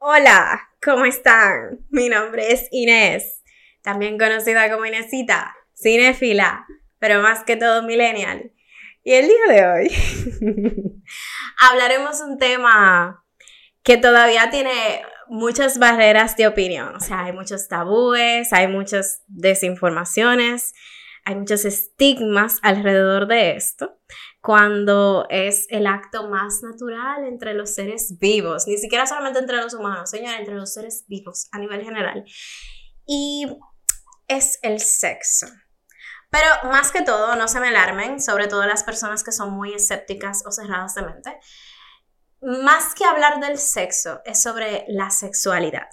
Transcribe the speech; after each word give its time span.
Hola, 0.00 0.60
¿cómo 0.80 1.06
están? 1.06 1.84
Mi 1.90 2.08
nombre 2.08 2.52
es 2.52 2.68
Inés, 2.70 3.42
también 3.82 4.16
conocida 4.16 4.70
como 4.70 4.86
Inesita, 4.86 5.56
cinéfila, 5.74 6.64
pero 7.00 7.20
más 7.20 7.42
que 7.42 7.56
todo 7.56 7.82
millennial. 7.82 8.52
Y 9.02 9.14
el 9.14 9.26
día 9.26 9.46
de 9.48 9.66
hoy 9.66 9.90
hablaremos 11.68 12.20
un 12.20 12.38
tema 12.38 13.24
que 13.82 13.96
todavía 13.96 14.50
tiene 14.50 15.02
muchas 15.26 15.80
barreras 15.80 16.36
de 16.36 16.46
opinión. 16.46 16.94
O 16.94 17.00
sea, 17.00 17.24
hay 17.24 17.32
muchos 17.32 17.66
tabúes, 17.66 18.52
hay 18.52 18.68
muchas 18.68 19.24
desinformaciones, 19.26 20.74
hay 21.24 21.34
muchos 21.34 21.64
estigmas 21.64 22.60
alrededor 22.62 23.26
de 23.26 23.56
esto, 23.56 23.98
cuando 24.48 25.26
es 25.28 25.66
el 25.68 25.86
acto 25.86 26.30
más 26.30 26.62
natural 26.62 27.26
entre 27.26 27.52
los 27.52 27.74
seres 27.74 28.18
vivos, 28.18 28.66
ni 28.66 28.78
siquiera 28.78 29.06
solamente 29.06 29.40
entre 29.40 29.58
los 29.58 29.74
humanos, 29.74 30.08
señora, 30.08 30.38
entre 30.38 30.54
los 30.54 30.72
seres 30.72 31.04
vivos 31.06 31.48
a 31.52 31.58
nivel 31.58 31.84
general. 31.84 32.24
Y 33.06 33.46
es 34.26 34.58
el 34.62 34.80
sexo. 34.80 35.48
Pero 36.30 36.46
más 36.64 36.90
que 36.92 37.02
todo, 37.02 37.36
no 37.36 37.46
se 37.46 37.60
me 37.60 37.68
alarmen, 37.68 38.22
sobre 38.22 38.46
todo 38.46 38.64
las 38.64 38.84
personas 38.84 39.22
que 39.22 39.32
son 39.32 39.52
muy 39.52 39.74
escépticas 39.74 40.42
o 40.46 40.50
cerradas 40.50 40.94
de 40.94 41.02
mente. 41.02 41.38
Más 42.40 42.94
que 42.94 43.04
hablar 43.04 43.40
del 43.40 43.58
sexo, 43.58 44.22
es 44.24 44.42
sobre 44.42 44.86
la 44.88 45.10
sexualidad. 45.10 45.88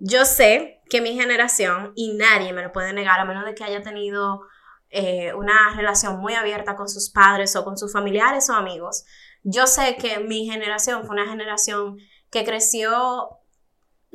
Yo 0.00 0.26
sé 0.26 0.82
que 0.90 1.00
mi 1.00 1.14
generación, 1.14 1.94
y 1.96 2.12
nadie 2.18 2.52
me 2.52 2.62
lo 2.62 2.72
puede 2.72 2.92
negar, 2.92 3.20
a 3.20 3.24
menos 3.24 3.46
de 3.46 3.54
que 3.54 3.64
haya 3.64 3.80
tenido 3.80 4.42
eh, 4.96 5.34
una 5.34 5.74
relación 5.74 6.20
muy 6.20 6.34
abierta 6.34 6.76
con 6.76 6.88
sus 6.88 7.10
padres 7.10 7.56
o 7.56 7.64
con 7.64 7.76
sus 7.76 7.92
familiares 7.92 8.48
o 8.48 8.54
amigos, 8.54 9.04
yo 9.42 9.66
sé 9.66 9.96
que 9.96 10.20
mi 10.20 10.46
generación 10.46 11.04
fue 11.04 11.16
una 11.16 11.28
generación 11.28 11.98
que 12.30 12.44
creció 12.44 13.40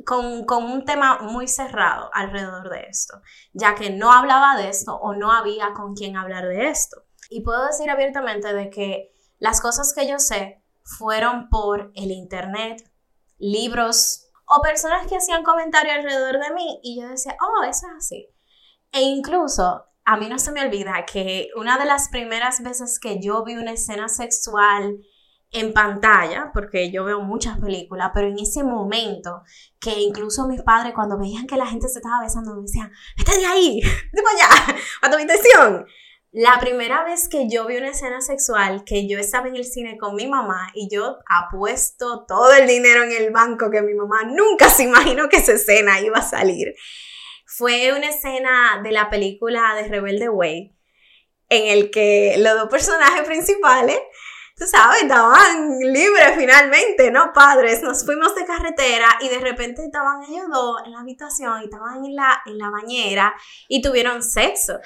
con, 0.06 0.46
con, 0.46 0.64
un 0.64 0.86
tema 0.86 1.18
muy 1.20 1.48
cerrado 1.48 2.08
alrededor 2.14 2.70
de 2.70 2.86
esto, 2.88 3.20
ya 3.52 3.74
que 3.74 3.90
no 3.90 4.10
hablaba 4.10 4.56
de 4.56 4.70
esto 4.70 4.96
o 4.96 5.14
no 5.14 5.30
había 5.32 5.74
con 5.74 5.94
quien 5.94 6.16
hablar 6.16 6.48
de 6.48 6.68
esto. 6.68 7.02
Y 7.28 7.42
puedo 7.42 7.66
decir 7.66 7.90
abiertamente 7.90 8.54
de 8.54 8.70
que 8.70 9.12
las 9.38 9.60
cosas 9.60 9.92
que 9.92 10.08
yo 10.08 10.18
sé 10.18 10.62
fueron 10.82 11.50
por 11.50 11.92
el 11.94 12.10
internet, 12.10 12.90
libros 13.36 14.30
o 14.46 14.62
personas 14.62 15.06
que 15.06 15.18
hacían 15.18 15.44
comentarios 15.44 15.96
alrededor 15.96 16.42
de 16.42 16.54
mí 16.54 16.80
y 16.82 17.02
yo 17.02 17.08
decía, 17.08 17.36
oh, 17.38 17.64
eso 17.64 17.86
es 17.86 17.96
así. 17.98 18.28
E 18.92 19.02
incluso 19.02 19.89
a 20.04 20.16
mí 20.16 20.28
no 20.28 20.38
se 20.38 20.52
me 20.52 20.62
olvida 20.62 21.04
que 21.10 21.48
una 21.56 21.78
de 21.78 21.84
las 21.84 22.08
primeras 22.08 22.62
veces 22.62 22.98
que 22.98 23.20
yo 23.20 23.44
vi 23.44 23.54
una 23.54 23.72
escena 23.72 24.08
sexual 24.08 24.98
en 25.52 25.72
pantalla, 25.72 26.50
porque 26.52 26.92
yo 26.92 27.04
veo 27.04 27.20
muchas 27.20 27.58
películas, 27.58 28.12
pero 28.14 28.28
en 28.28 28.38
ese 28.38 28.62
momento 28.62 29.42
que 29.80 29.98
incluso 29.98 30.46
mis 30.46 30.62
padres 30.62 30.94
cuando 30.94 31.18
veían 31.18 31.46
que 31.46 31.56
la 31.56 31.66
gente 31.66 31.88
se 31.88 31.98
estaba 31.98 32.22
besando 32.22 32.54
me 32.54 32.62
decían, 32.62 32.90
vete 33.18 33.38
de 33.38 33.46
ahí, 33.46 33.80
para 34.12 34.36
allá, 34.36 34.80
a 35.02 35.10
tu 35.10 35.16
habitación. 35.16 35.86
La 36.32 36.60
primera 36.60 37.02
vez 37.02 37.28
que 37.28 37.48
yo 37.50 37.66
vi 37.66 37.76
una 37.76 37.88
escena 37.88 38.20
sexual, 38.20 38.84
que 38.84 39.08
yo 39.08 39.18
estaba 39.18 39.48
en 39.48 39.56
el 39.56 39.64
cine 39.64 39.98
con 39.98 40.14
mi 40.14 40.28
mamá 40.28 40.70
y 40.74 40.88
yo 40.88 41.18
apuesto 41.28 42.24
todo 42.28 42.52
el 42.52 42.68
dinero 42.68 43.02
en 43.02 43.10
el 43.10 43.32
banco 43.32 43.68
que 43.68 43.82
mi 43.82 43.94
mamá 43.94 44.22
nunca 44.22 44.70
se 44.70 44.84
imaginó 44.84 45.28
que 45.28 45.38
esa 45.38 45.54
escena 45.54 46.00
iba 46.00 46.18
a 46.18 46.22
salir, 46.22 46.72
fue 47.56 47.92
una 47.92 48.10
escena 48.10 48.80
de 48.82 48.92
la 48.92 49.10
película 49.10 49.74
de 49.74 49.88
Rebelde 49.88 50.28
Way, 50.28 50.76
en 51.48 51.78
el 51.78 51.90
que 51.90 52.36
los 52.38 52.54
dos 52.54 52.68
personajes 52.68 53.26
principales 53.26 53.98
sabes, 54.66 55.02
estaban 55.02 55.78
libres 55.78 56.36
finalmente, 56.36 57.10
¿no? 57.10 57.32
Padres, 57.32 57.82
nos 57.82 58.04
fuimos 58.04 58.34
de 58.34 58.44
carretera 58.44 59.08
y 59.20 59.28
de 59.28 59.38
repente 59.38 59.84
estaban 59.84 60.22
ellos 60.24 60.46
dos 60.52 60.82
en 60.84 60.92
la 60.92 61.00
habitación 61.00 61.62
y 61.62 61.64
estaban 61.64 62.04
en 62.04 62.14
la, 62.14 62.42
en 62.46 62.58
la 62.58 62.70
bañera 62.70 63.34
y 63.68 63.82
tuvieron 63.82 64.22
sexo. 64.22 64.78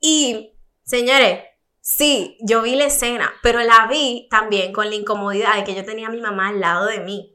Y, 0.00 0.54
señores, 0.84 1.40
sí, 1.80 2.38
yo 2.40 2.62
vi 2.62 2.76
la 2.76 2.86
escena, 2.86 3.32
pero 3.42 3.60
la 3.60 3.86
vi 3.86 4.28
también 4.30 4.72
con 4.72 4.88
la 4.88 4.96
incomodidad 4.96 5.56
de 5.56 5.64
que 5.64 5.74
yo 5.74 5.84
tenía 5.84 6.08
a 6.08 6.10
mi 6.10 6.20
mamá 6.20 6.48
al 6.48 6.60
lado 6.60 6.86
de 6.86 7.00
mí 7.00 7.31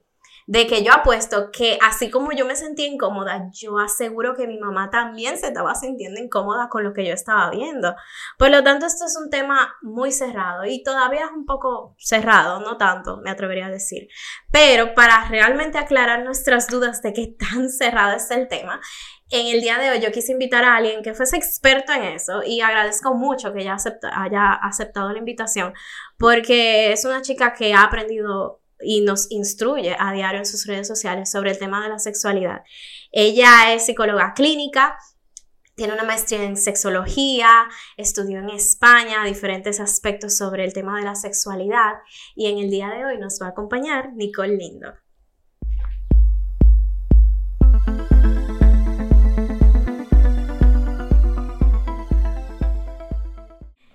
de 0.47 0.65
que 0.65 0.81
yo 0.81 0.93
apuesto 0.93 1.51
que 1.51 1.77
así 1.81 2.09
como 2.09 2.31
yo 2.31 2.45
me 2.45 2.55
sentía 2.55 2.87
incómoda, 2.87 3.49
yo 3.51 3.77
aseguro 3.77 4.33
que 4.33 4.47
mi 4.47 4.57
mamá 4.57 4.89
también 4.89 5.37
se 5.37 5.47
estaba 5.47 5.75
sintiendo 5.75 6.21
incómoda 6.21 6.69
con 6.69 6.85
lo 6.85 6.93
que 6.93 7.05
yo 7.05 7.13
estaba 7.13 7.51
viendo. 7.51 7.93
Por 8.37 8.49
lo 8.49 8.63
tanto, 8.63 8.85
esto 8.85 9.05
es 9.05 9.17
un 9.21 9.29
tema 9.29 9.75
muy 9.81 10.13
cerrado 10.13 10.63
y 10.65 10.83
todavía 10.83 11.25
es 11.25 11.31
un 11.35 11.45
poco 11.45 11.95
cerrado, 11.99 12.61
no 12.61 12.77
tanto, 12.77 13.17
me 13.17 13.29
atrevería 13.29 13.65
a 13.65 13.71
decir. 13.71 14.07
Pero 14.49 14.95
para 14.95 15.27
realmente 15.27 15.77
aclarar 15.77 16.23
nuestras 16.23 16.69
dudas 16.69 17.01
de 17.01 17.11
qué 17.11 17.35
tan 17.37 17.69
cerrado 17.69 18.15
es 18.15 18.31
el 18.31 18.47
tema, 18.47 18.79
en 19.29 19.47
el 19.47 19.59
día 19.59 19.77
de 19.77 19.89
hoy 19.89 19.99
yo 19.99 20.13
quise 20.13 20.31
invitar 20.31 20.63
a 20.63 20.77
alguien 20.77 21.03
que 21.03 21.13
fuese 21.13 21.35
experto 21.35 21.91
en 21.91 22.03
eso 22.03 22.41
y 22.45 22.61
agradezco 22.61 23.13
mucho 23.13 23.51
que 23.51 23.59
ella 23.59 23.75
haya 24.13 24.53
aceptado 24.53 25.11
la 25.11 25.19
invitación 25.19 25.73
porque 26.17 26.93
es 26.93 27.03
una 27.03 27.21
chica 27.21 27.53
que 27.53 27.73
ha 27.73 27.83
aprendido 27.83 28.61
y 28.81 29.01
nos 29.01 29.31
instruye 29.31 29.95
a 29.99 30.11
diario 30.13 30.39
en 30.39 30.45
sus 30.45 30.65
redes 30.65 30.87
sociales 30.87 31.31
sobre 31.31 31.51
el 31.51 31.59
tema 31.59 31.83
de 31.83 31.89
la 31.89 31.99
sexualidad. 31.99 32.63
Ella 33.11 33.73
es 33.73 33.85
psicóloga 33.85 34.33
clínica, 34.33 34.97
tiene 35.75 35.93
una 35.93 36.03
maestría 36.03 36.43
en 36.43 36.57
sexología, 36.57 37.67
estudió 37.97 38.39
en 38.39 38.49
España 38.49 39.23
diferentes 39.23 39.79
aspectos 39.79 40.35
sobre 40.35 40.63
el 40.63 40.73
tema 40.73 40.97
de 40.97 41.05
la 41.05 41.13
sexualidad 41.13 41.93
y 42.35 42.47
en 42.47 42.57
el 42.57 42.71
día 42.71 42.89
de 42.89 43.05
hoy 43.05 43.17
nos 43.19 43.39
va 43.41 43.47
a 43.47 43.49
acompañar 43.49 44.13
Nicole 44.13 44.57
Lindo. 44.57 44.93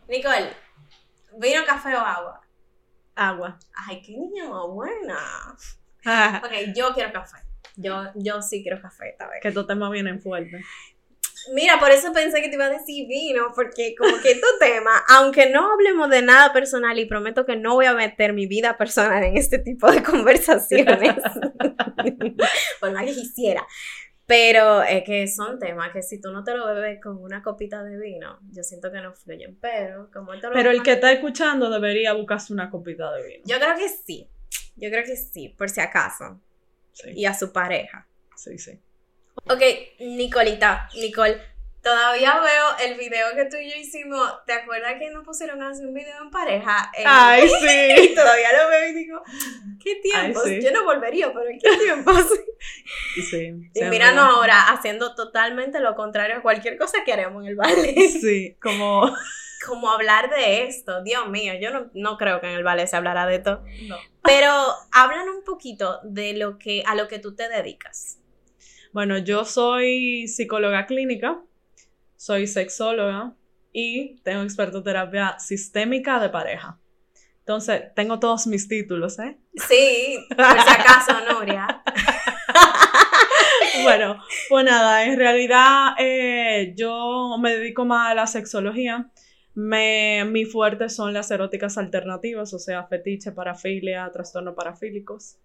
Nicole, 0.09 0.53
¿vino 1.39 1.65
café 1.67 1.97
o 1.97 1.99
agua? 1.99 2.42
Agua. 3.29 3.59
Ay, 3.87 4.03
qué 4.03 4.13
niña 4.13 4.49
más 4.49 4.67
buena. 4.69 5.57
ok, 6.45 6.75
yo 6.75 6.93
quiero 6.95 7.13
café. 7.13 7.39
Yo, 7.77 8.05
yo 8.17 8.43
sí 8.43 8.63
quiero 8.63 8.81
café 8.81 9.11
esta 9.11 9.29
vez. 9.29 9.41
Que 9.41 9.49
estos 9.49 9.67
temas 9.67 9.91
vienen 9.91 10.21
fuertes. 10.21 10.65
Mira, 11.53 11.79
por 11.79 11.91
eso 11.91 12.13
pensé 12.13 12.41
que 12.41 12.49
te 12.49 12.55
iba 12.55 12.67
a 12.67 12.71
decir 12.71 13.09
vino, 13.09 13.53
porque 13.55 13.95
como 13.97 14.21
que 14.21 14.33
estos 14.33 14.51
temas, 14.61 15.03
aunque 15.09 15.51
no 15.51 15.73
hablemos 15.73 16.09
de 16.11 16.23
nada 16.23 16.53
personal 16.53 16.99
y 16.99 17.07
prometo 17.07 17.45
que 17.45 17.57
no 17.57 17.75
voy 17.75 17.87
a 17.87 17.95
meter 17.95 18.33
mi 18.33 18.47
vida 18.47 18.77
personal 18.77 19.23
en 19.25 19.37
este 19.37 19.59
tipo 19.59 19.91
de 19.91 20.03
conversaciones, 20.05 21.17
por 22.81 22.93
más 22.93 23.05
que 23.05 23.15
quisiera, 23.15 23.67
pero 24.27 24.83
es 24.83 25.05
que 25.05 25.27
son 25.27 25.59
temas 25.59 25.93
que 25.93 26.03
si 26.03 26.21
tú 26.21 26.31
no 26.31 26.45
te 26.45 26.55
lo 26.55 26.67
bebes 26.67 27.01
con 27.03 27.19
una 27.19 27.43
copita 27.43 27.83
de 27.83 27.99
vino, 27.99 28.39
yo 28.51 28.63
siento 28.63 28.91
que 28.91 29.01
no 29.01 29.13
fluyen. 29.13 29.59
Pero 29.61 30.11
como 30.13 30.33
esto 30.33 30.49
Pero 30.53 30.71
el 30.71 30.83
que 30.83 30.93
está 30.93 31.13
escuchando 31.13 31.71
debería 31.71 32.13
buscarse 32.13 32.53
una 32.53 32.71
copita 32.71 33.13
de 33.13 33.27
vino. 33.27 33.45
Yo 33.45 33.59
creo 33.59 33.77
que 33.77 33.89
sí. 33.89 34.29
Yo 34.77 34.91
creo 34.91 35.05
que 35.05 35.17
sí, 35.17 35.49
por 35.51 35.69
si 35.69 35.81
acaso. 35.81 36.41
Sí. 36.93 37.11
Y 37.15 37.27
a 37.27 37.35
su 37.35 37.53
pareja. 37.53 38.07
Sí, 38.37 38.59
sí. 38.59 38.79
Ok, 39.45 39.63
Nicolita, 40.01 40.89
Nicole, 40.95 41.41
Todavía 41.83 42.39
veo 42.39 42.91
el 42.91 42.97
video 42.97 43.35
que 43.35 43.47
tú 43.47 43.57
y 43.57 43.69
yo 43.69 43.77
hicimos. 43.77 44.21
¿Te 44.47 44.53
acuerdas 44.53 44.95
que 45.01 45.11
nos 45.11 45.25
pusieron 45.25 45.61
a 45.63 45.71
hacer 45.71 45.85
un 45.85 45.95
video 45.95 46.23
en 46.23 46.31
pareja? 46.31 46.93
Ay, 47.05 47.49
sí. 47.49 48.15
todavía 48.15 48.49
lo 48.53 48.69
veo 48.69 48.89
y 48.89 48.93
digo, 48.93 49.21
¿qué 49.83 49.97
tiempos? 49.97 50.45
Yo 50.63 50.71
no 50.71 50.85
volvería, 50.85 51.33
pero 51.33 51.47
¿qué 51.61 51.79
tiempos? 51.79 52.25
sí. 53.31 53.53
Y 53.75 53.85
míranos 53.87 54.25
ahora 54.25 54.69
haciendo 54.69 55.17
totalmente 55.17 55.81
lo 55.81 55.97
contrario 55.97 56.37
a 56.37 56.43
cualquier 56.43 56.79
cosa 56.79 56.99
que 57.05 57.13
haremos 57.13 57.43
en 57.43 57.49
el 57.49 57.57
baile. 57.57 57.95
Sí, 58.21 58.57
como... 58.63 59.13
Como 59.65 59.93
hablar 59.93 60.29
de 60.29 60.65
esto, 60.65 61.05
Dios 61.05 61.29
mío, 61.29 61.53
yo 61.61 61.71
no, 61.71 61.89
no 61.95 62.19
creo 62.19 62.41
que 62.41 62.49
en 62.49 62.55
el 62.55 62.65
ballet 62.65 62.89
se 62.89 62.97
hablará 62.97 63.27
de 63.27 63.37
esto. 63.37 63.63
No. 63.87 63.97
Pero 64.25 64.51
hablan 64.91 65.29
un 65.29 65.45
poquito 65.45 66.01
de 66.03 66.35
lo 66.35 66.59
que, 66.59 66.83
a 66.85 66.97
lo 66.97 67.07
que 67.07 67.21
tú 67.21 67.37
te 67.37 67.49
dedicas. 67.49 68.19
Bueno, 68.93 69.19
yo 69.19 69.45
soy 69.45 70.27
psicóloga 70.27 70.87
clínica 70.87 71.41
soy 72.23 72.47
sexóloga 72.47 73.35
y 73.73 74.21
tengo 74.23 74.43
expertoterapia 74.43 75.41
sistémica 75.41 76.21
de 76.21 76.29
pareja. 76.29 76.79
Entonces, 77.41 77.93
tengo 77.97 78.21
todos 78.21 78.47
mis 78.47 78.69
títulos, 78.69 79.19
¿eh? 79.19 79.37
Sí, 79.57 80.25
por 80.29 80.47
si 80.53 80.71
acaso, 80.71 81.15
Nuria. 81.29 81.83
bueno, 83.83 84.23
pues 84.49 84.65
nada, 84.65 85.05
en 85.05 85.19
realidad 85.19 85.95
eh, 85.99 86.75
yo 86.77 87.37
me 87.41 87.57
dedico 87.57 87.85
más 87.85 88.13
a 88.13 88.15
la 88.15 88.29
sexología. 88.29 89.11
Me, 89.55 90.25
mi 90.25 90.45
fuerte 90.45 90.91
son 90.91 91.13
las 91.13 91.29
eróticas 91.33 91.77
alternativas, 91.77 92.55
o 92.55 92.61
sea, 92.61 92.87
fetiche, 92.87 93.33
parafilia, 93.33 94.09
trastorno 94.13 94.55
parafílicos. 94.55 95.39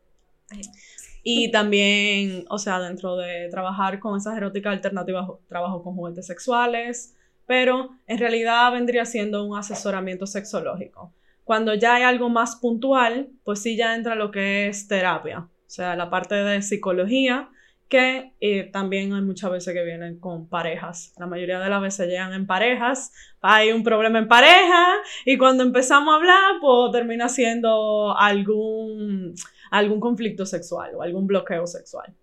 Y 1.30 1.52
también, 1.52 2.46
o 2.50 2.58
sea, 2.58 2.80
dentro 2.80 3.18
de 3.18 3.50
trabajar 3.52 4.00
con 4.00 4.16
esas 4.16 4.38
eróticas 4.38 4.72
alternativas, 4.72 5.28
trabajo 5.50 5.84
con 5.84 5.94
juguetes 5.94 6.26
sexuales, 6.26 7.18
pero 7.46 7.90
en 8.08 8.18
realidad 8.18 8.72
vendría 8.72 9.04
siendo 9.04 9.44
un 9.44 9.58
asesoramiento 9.58 10.26
sexológico. 10.26 11.14
Cuando 11.44 11.74
ya 11.74 11.96
hay 11.96 12.04
algo 12.04 12.30
más 12.30 12.56
puntual, 12.56 13.28
pues 13.44 13.62
sí 13.62 13.76
ya 13.76 13.94
entra 13.94 14.16
lo 14.16 14.32
que 14.32 14.70
es 14.70 14.88
terapia, 14.88 15.40
O 15.40 15.50
sea, 15.70 15.98
la 15.98 16.10
parte 16.10 16.36
de 16.36 16.62
psicología, 16.62 17.50
que 17.90 18.32
eh, 18.40 18.70
también 18.72 19.14
hay 19.14 19.22
muchas 19.22 19.52
veces 19.52 19.74
que 19.74 19.84
vienen 19.84 20.20
con 20.22 20.48
parejas. 20.48 21.14
La 21.18 21.26
mayoría 21.26 21.60
de 21.60 21.70
las 21.70 21.82
veces 21.82 22.08
llegan 22.08 22.32
en 22.32 22.48
parejas, 22.48 23.12
hay 23.42 23.74
un 23.74 23.84
problema 23.84 24.20
en 24.20 24.30
pareja 24.30 24.94
y 25.26 25.38
cuando 25.38 25.64
empezamos 25.64 26.14
a 26.14 26.18
hablar, 26.18 26.60
pues 26.62 26.92
termina 26.94 27.30
siendo 27.30 28.18
algún, 28.18 29.36
algún 29.72 30.00
conflicto 30.00 30.46
sexual 30.46 30.96
o 30.96 31.02
algún 31.02 31.28
bloqueo 31.28 31.68
sexual. 31.68 32.16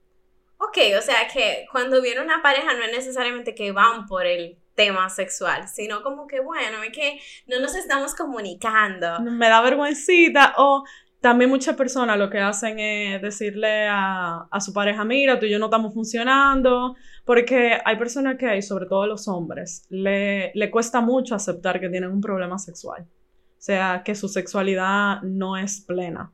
Ok, 0.58 0.79
o 0.99 1.02
sea 1.02 1.29
que 1.32 1.67
cuando 1.70 2.00
viene 2.00 2.20
una 2.20 2.43
pareja 2.43 2.73
no 2.75 2.85
es 2.85 2.93
necesariamente 2.93 3.55
que 3.55 3.73
van 3.73 4.06
por 4.06 4.26
el 4.26 4.58
tema 4.75 5.08
sexual, 5.08 5.69
sino 5.69 6.02
como 6.02 6.26
que, 6.26 6.41
bueno, 6.41 6.82
es 6.82 6.93
que 6.93 7.20
no 7.46 7.61
nos 7.61 7.75
estamos 7.75 8.14
comunicando. 8.14 9.20
Me 9.20 9.49
da 9.49 9.61
vergüencita 9.61 10.55
o 10.56 10.85
también 11.20 11.49
muchas 11.49 11.75
personas 11.75 12.19
lo 12.19 12.29
que 12.29 12.38
hacen 12.38 12.79
es 12.79 13.23
decirle 13.23 13.87
a, 13.88 14.46
a, 14.50 14.61
su 14.61 14.75
pareja, 14.75 15.05
mira, 15.05 15.38
tú 15.38 15.46
y 15.46 15.50
yo 15.50 15.58
no 15.58 15.67
estamos 15.67 15.94
funcionando, 15.94 16.96
porque 17.25 17.79
hay 17.82 17.96
personas 17.96 18.37
que, 18.37 18.55
y 18.55 18.61
sobre 18.61 18.87
todo 18.87 19.06
los 19.06 19.26
hombres, 19.26 19.87
le, 19.88 20.52
le 20.55 20.70
cuesta 20.70 21.00
mucho 21.00 21.35
aceptar 21.35 21.81
que 21.81 21.88
tienen 21.88 22.11
un 22.11 22.20
problema 22.20 22.58
sexual. 22.58 23.02
O 23.02 23.62
sea, 23.64 24.02
que 24.05 24.14
su 24.14 24.29
sexualidad 24.29 25.23
no 25.23 25.56
es 25.56 25.81
plena. 25.81 26.31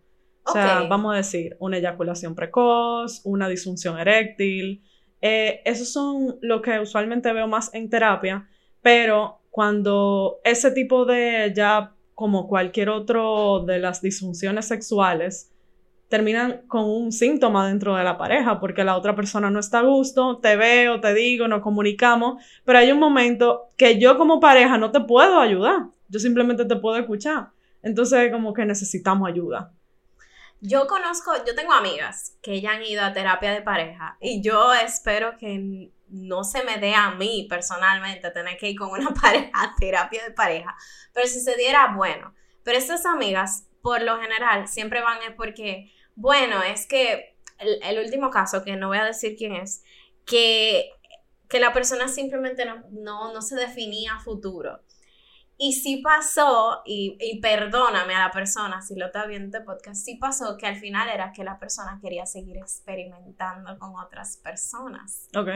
O 0.50 0.52
sea, 0.52 0.82
vamos 0.88 1.14
a 1.14 1.16
decir, 1.18 1.56
una 1.58 1.78
eyaculación 1.78 2.34
precoz, 2.34 3.20
una 3.24 3.48
disfunción 3.48 3.98
eréctil. 3.98 4.82
Eh, 5.20 5.60
esos 5.64 5.92
son 5.92 6.38
lo 6.40 6.62
que 6.62 6.78
usualmente 6.78 7.32
veo 7.32 7.46
más 7.46 7.72
en 7.74 7.88
terapia, 7.90 8.48
pero 8.82 9.40
cuando 9.50 10.40
ese 10.44 10.70
tipo 10.70 11.04
de, 11.04 11.52
ya 11.54 11.94
como 12.14 12.48
cualquier 12.48 12.88
otro 12.88 13.64
de 13.66 13.78
las 13.78 14.00
disfunciones 14.00 14.68
sexuales, 14.68 15.52
terminan 16.10 16.62
con 16.66 16.84
un 16.84 17.12
síntoma 17.12 17.68
dentro 17.68 17.94
de 17.94 18.02
la 18.02 18.18
pareja, 18.18 18.58
porque 18.58 18.82
la 18.82 18.96
otra 18.96 19.14
persona 19.14 19.48
no 19.48 19.60
está 19.60 19.78
a 19.78 19.82
gusto, 19.82 20.38
te 20.38 20.56
veo, 20.56 21.00
te 21.00 21.14
digo, 21.14 21.46
nos 21.46 21.62
comunicamos, 21.62 22.42
pero 22.64 22.80
hay 22.80 22.90
un 22.90 22.98
momento 22.98 23.70
que 23.76 23.98
yo 23.98 24.18
como 24.18 24.40
pareja 24.40 24.76
no 24.76 24.90
te 24.90 25.00
puedo 25.00 25.38
ayudar, 25.38 25.86
yo 26.08 26.18
simplemente 26.18 26.64
te 26.64 26.76
puedo 26.76 26.96
escuchar. 26.98 27.50
Entonces, 27.82 28.30
como 28.32 28.52
que 28.52 28.66
necesitamos 28.66 29.28
ayuda. 29.28 29.72
Yo 30.60 30.86
conozco, 30.86 31.32
yo 31.46 31.54
tengo 31.54 31.72
amigas 31.72 32.36
que 32.42 32.60
ya 32.60 32.72
han 32.72 32.82
ido 32.82 33.02
a 33.02 33.12
terapia 33.12 33.52
de 33.52 33.62
pareja 33.62 34.18
y 34.20 34.42
yo 34.42 34.74
espero 34.74 35.38
que 35.38 35.90
no 36.08 36.44
se 36.44 36.64
me 36.64 36.76
dé 36.76 36.94
a 36.94 37.12
mí 37.12 37.46
personalmente 37.48 38.30
tener 38.30 38.58
que 38.58 38.70
ir 38.70 38.78
con 38.78 38.90
una 38.90 39.14
pareja 39.22 39.50
a 39.54 39.74
terapia 39.78 40.22
de 40.24 40.32
pareja, 40.32 40.76
pero 41.14 41.26
si 41.26 41.40
se 41.40 41.56
diera, 41.56 41.94
bueno. 41.96 42.34
Pero 42.62 42.76
estas 42.76 43.06
amigas, 43.06 43.66
por 43.80 44.02
lo 44.02 44.20
general, 44.20 44.68
siempre 44.68 45.00
van 45.00 45.22
es 45.22 45.34
porque, 45.34 45.92
bueno, 46.14 46.62
es 46.62 46.86
que 46.86 47.36
el, 47.58 47.98
último 47.98 48.30
caso, 48.30 48.62
que 48.62 48.76
no 48.76 48.88
voy 48.88 48.98
a 48.98 49.04
decir 49.04 49.36
quién 49.36 49.54
es, 49.54 49.82
que, 50.26 50.90
que 51.48 51.60
la 51.60 51.72
persona 51.72 52.08
simplemente 52.08 52.64
no, 52.64 52.84
no, 52.90 53.32
no 53.32 53.42
se 53.42 53.56
definía 53.56 54.18
futuro. 54.20 54.80
Y 55.62 55.74
sí 55.74 55.98
pasó, 55.98 56.80
y, 56.86 57.18
y, 57.20 57.38
perdóname 57.42 58.14
a 58.14 58.20
la 58.20 58.30
persona 58.30 58.80
si 58.80 58.94
lo 58.96 59.06
está 59.06 59.26
viendo 59.26 59.58
este 59.58 59.62
podcast, 59.62 60.02
sí 60.02 60.16
pasó 60.16 60.56
que 60.56 60.66
al 60.66 60.76
final 60.76 61.10
era 61.10 61.32
que 61.34 61.44
la 61.44 61.58
persona 61.58 61.98
quería 62.00 62.24
seguir 62.24 62.56
experimentando 62.56 63.78
con 63.78 63.94
otras 63.94 64.38
personas. 64.38 65.28
Ok. 65.36 65.48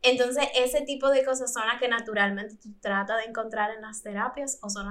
Entonces, 0.00 0.48
ese 0.54 0.80
tipo 0.86 1.10
de 1.10 1.26
cosas 1.26 1.52
son 1.52 1.66
las 1.66 1.78
que 1.78 1.88
naturalmente 1.88 2.56
tú 2.56 2.70
tratas 2.80 3.18
de 3.18 3.24
encontrar 3.24 3.70
en 3.70 3.82
las 3.82 4.02
terapias 4.02 4.58
o 4.62 4.70
son 4.70 4.86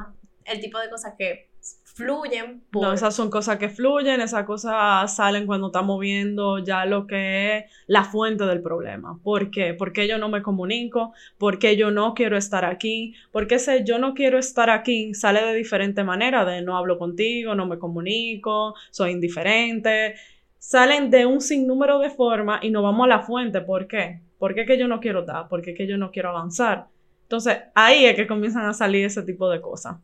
el 0.46 0.60
tipo 0.60 0.78
de 0.78 0.92
cosas 0.92 1.16
que 1.18 1.53
fluyen. 1.94 2.64
No, 2.74 2.92
esas 2.92 3.16
son 3.16 3.30
cosas 3.30 3.58
que 3.58 3.70
fluyen, 3.70 4.20
esas 4.22 4.46
cosas 4.46 5.16
salen 5.16 5.46
cuando 5.46 5.68
estamos 5.68 6.00
viendo 6.00 6.58
ya 6.60 6.86
lo 6.86 7.06
que 7.06 7.58
es 7.58 7.66
la 7.88 8.04
fuente 8.04 8.46
del 8.46 8.62
problema. 8.62 9.20
¿Por 9.24 9.52
qué? 9.52 9.74
¿Por 9.74 9.94
qué 9.94 10.08
yo 10.08 10.18
no 10.18 10.30
me 10.30 10.42
comunico? 10.42 11.14
¿Por 11.38 11.60
qué 11.60 11.78
yo 11.78 11.92
no 11.92 12.14
quiero 12.16 12.38
estar 12.38 12.66
aquí? 12.66 13.14
Porque 13.32 13.56
ese 13.56 13.84
yo 13.84 14.00
no 14.00 14.14
quiero 14.14 14.40
estar 14.40 14.70
aquí 14.70 15.14
sale 15.14 15.44
de 15.44 15.54
diferente 15.54 16.04
manera, 16.04 16.46
de 16.46 16.62
no 16.62 16.78
hablo 16.78 16.98
contigo, 16.98 17.54
no 17.56 17.68
me 17.68 17.78
comunico, 17.78 18.74
soy 18.90 19.12
indiferente. 19.12 20.16
Salen 20.58 21.12
de 21.12 21.26
un 21.26 21.42
sinnúmero 21.42 22.00
de 22.00 22.10
formas 22.10 22.64
y 22.64 22.72
nos 22.72 22.84
vamos 22.84 23.06
a 23.06 23.10
la 23.10 23.20
fuente. 23.22 23.62
¿Por 23.62 23.88
qué? 23.88 24.22
¿Por 24.40 24.56
qué 24.56 24.66
que 24.66 24.78
yo 24.78 24.88
no 24.88 25.00
quiero 25.00 25.24
dar? 25.24 25.48
¿Por 25.48 25.62
qué 25.62 25.74
que 25.74 25.86
yo 25.88 25.98
no 25.98 26.10
quiero 26.10 26.30
avanzar? 26.30 26.88
Entonces, 27.24 27.58
ahí 27.76 28.06
es 28.06 28.16
que 28.16 28.28
comienzan 28.28 28.66
a 28.66 28.74
salir 28.74 29.06
ese 29.06 29.24
tipo 29.24 29.50
de 29.50 29.62
cosas. 29.62 29.98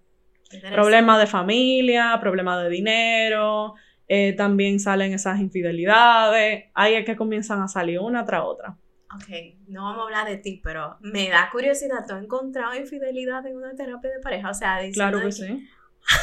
Problemas 0.74 1.20
de 1.20 1.28
familia, 1.28 2.18
problemas 2.20 2.64
de 2.64 2.70
dinero, 2.70 3.76
eh, 4.08 4.34
también 4.34 4.80
salen 4.80 5.14
esas 5.14 5.40
infidelidades, 5.40 6.66
ahí 6.74 6.96
es 6.96 7.06
que 7.06 7.16
comienzan 7.16 7.62
a 7.62 7.68
salir 7.68 8.00
una 8.00 8.26
tras 8.26 8.42
otra. 8.44 8.76
Ok, 9.16 9.58
no 9.68 9.84
vamos 9.84 10.00
a 10.00 10.04
hablar 10.04 10.28
de 10.28 10.38
ti, 10.38 10.60
pero 10.64 10.98
me 11.02 11.30
da 11.30 11.50
curiosidad, 11.52 12.06
¿tú 12.08 12.16
has 12.16 12.24
encontrado 12.24 12.76
infidelidad 12.76 13.46
en 13.46 13.58
una 13.58 13.76
terapia 13.76 14.10
de 14.10 14.20
pareja? 14.20 14.50
O 14.50 14.54
sea, 14.54 14.80
Claro 14.94 15.22
que, 15.22 15.32
sí. 15.32 15.68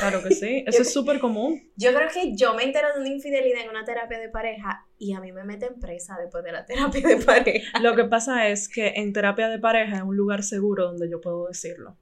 Claro 0.01 0.21
que 0.21 0.35
sí, 0.35 0.65
eso 0.67 0.83
es 0.83 0.93
súper 0.93 1.21
común. 1.21 1.71
Yo 1.77 1.95
creo 1.95 2.09
que 2.13 2.35
yo 2.37 2.55
me 2.55 2.65
entero 2.65 2.89
de 2.93 3.01
una 3.01 3.09
infidelidad 3.09 3.63
en 3.63 3.71
una 3.71 3.85
terapia 3.85 4.19
de 4.19 4.31
pareja 4.31 4.85
y 4.99 5.13
a 5.13 5.21
mí 5.21 5.31
me 5.31 5.45
meten 5.45 5.79
presa 5.79 6.17
después 6.21 6.43
de 6.43 6.51
la 6.51 6.65
terapia 6.65 7.07
de 7.07 7.17
pareja. 7.19 7.79
Lo 7.81 7.95
que 7.95 8.05
pasa 8.05 8.49
es 8.49 8.69
que 8.69 8.95
en 8.97 9.13
terapia 9.13 9.49
de 9.49 9.61
pareja 9.61 9.97
es 9.97 10.03
un 10.03 10.17
lugar 10.17 10.43
seguro 10.43 10.87
donde 10.87 11.09
yo 11.09 11.21
puedo 11.21 11.47
decirlo 11.47 11.97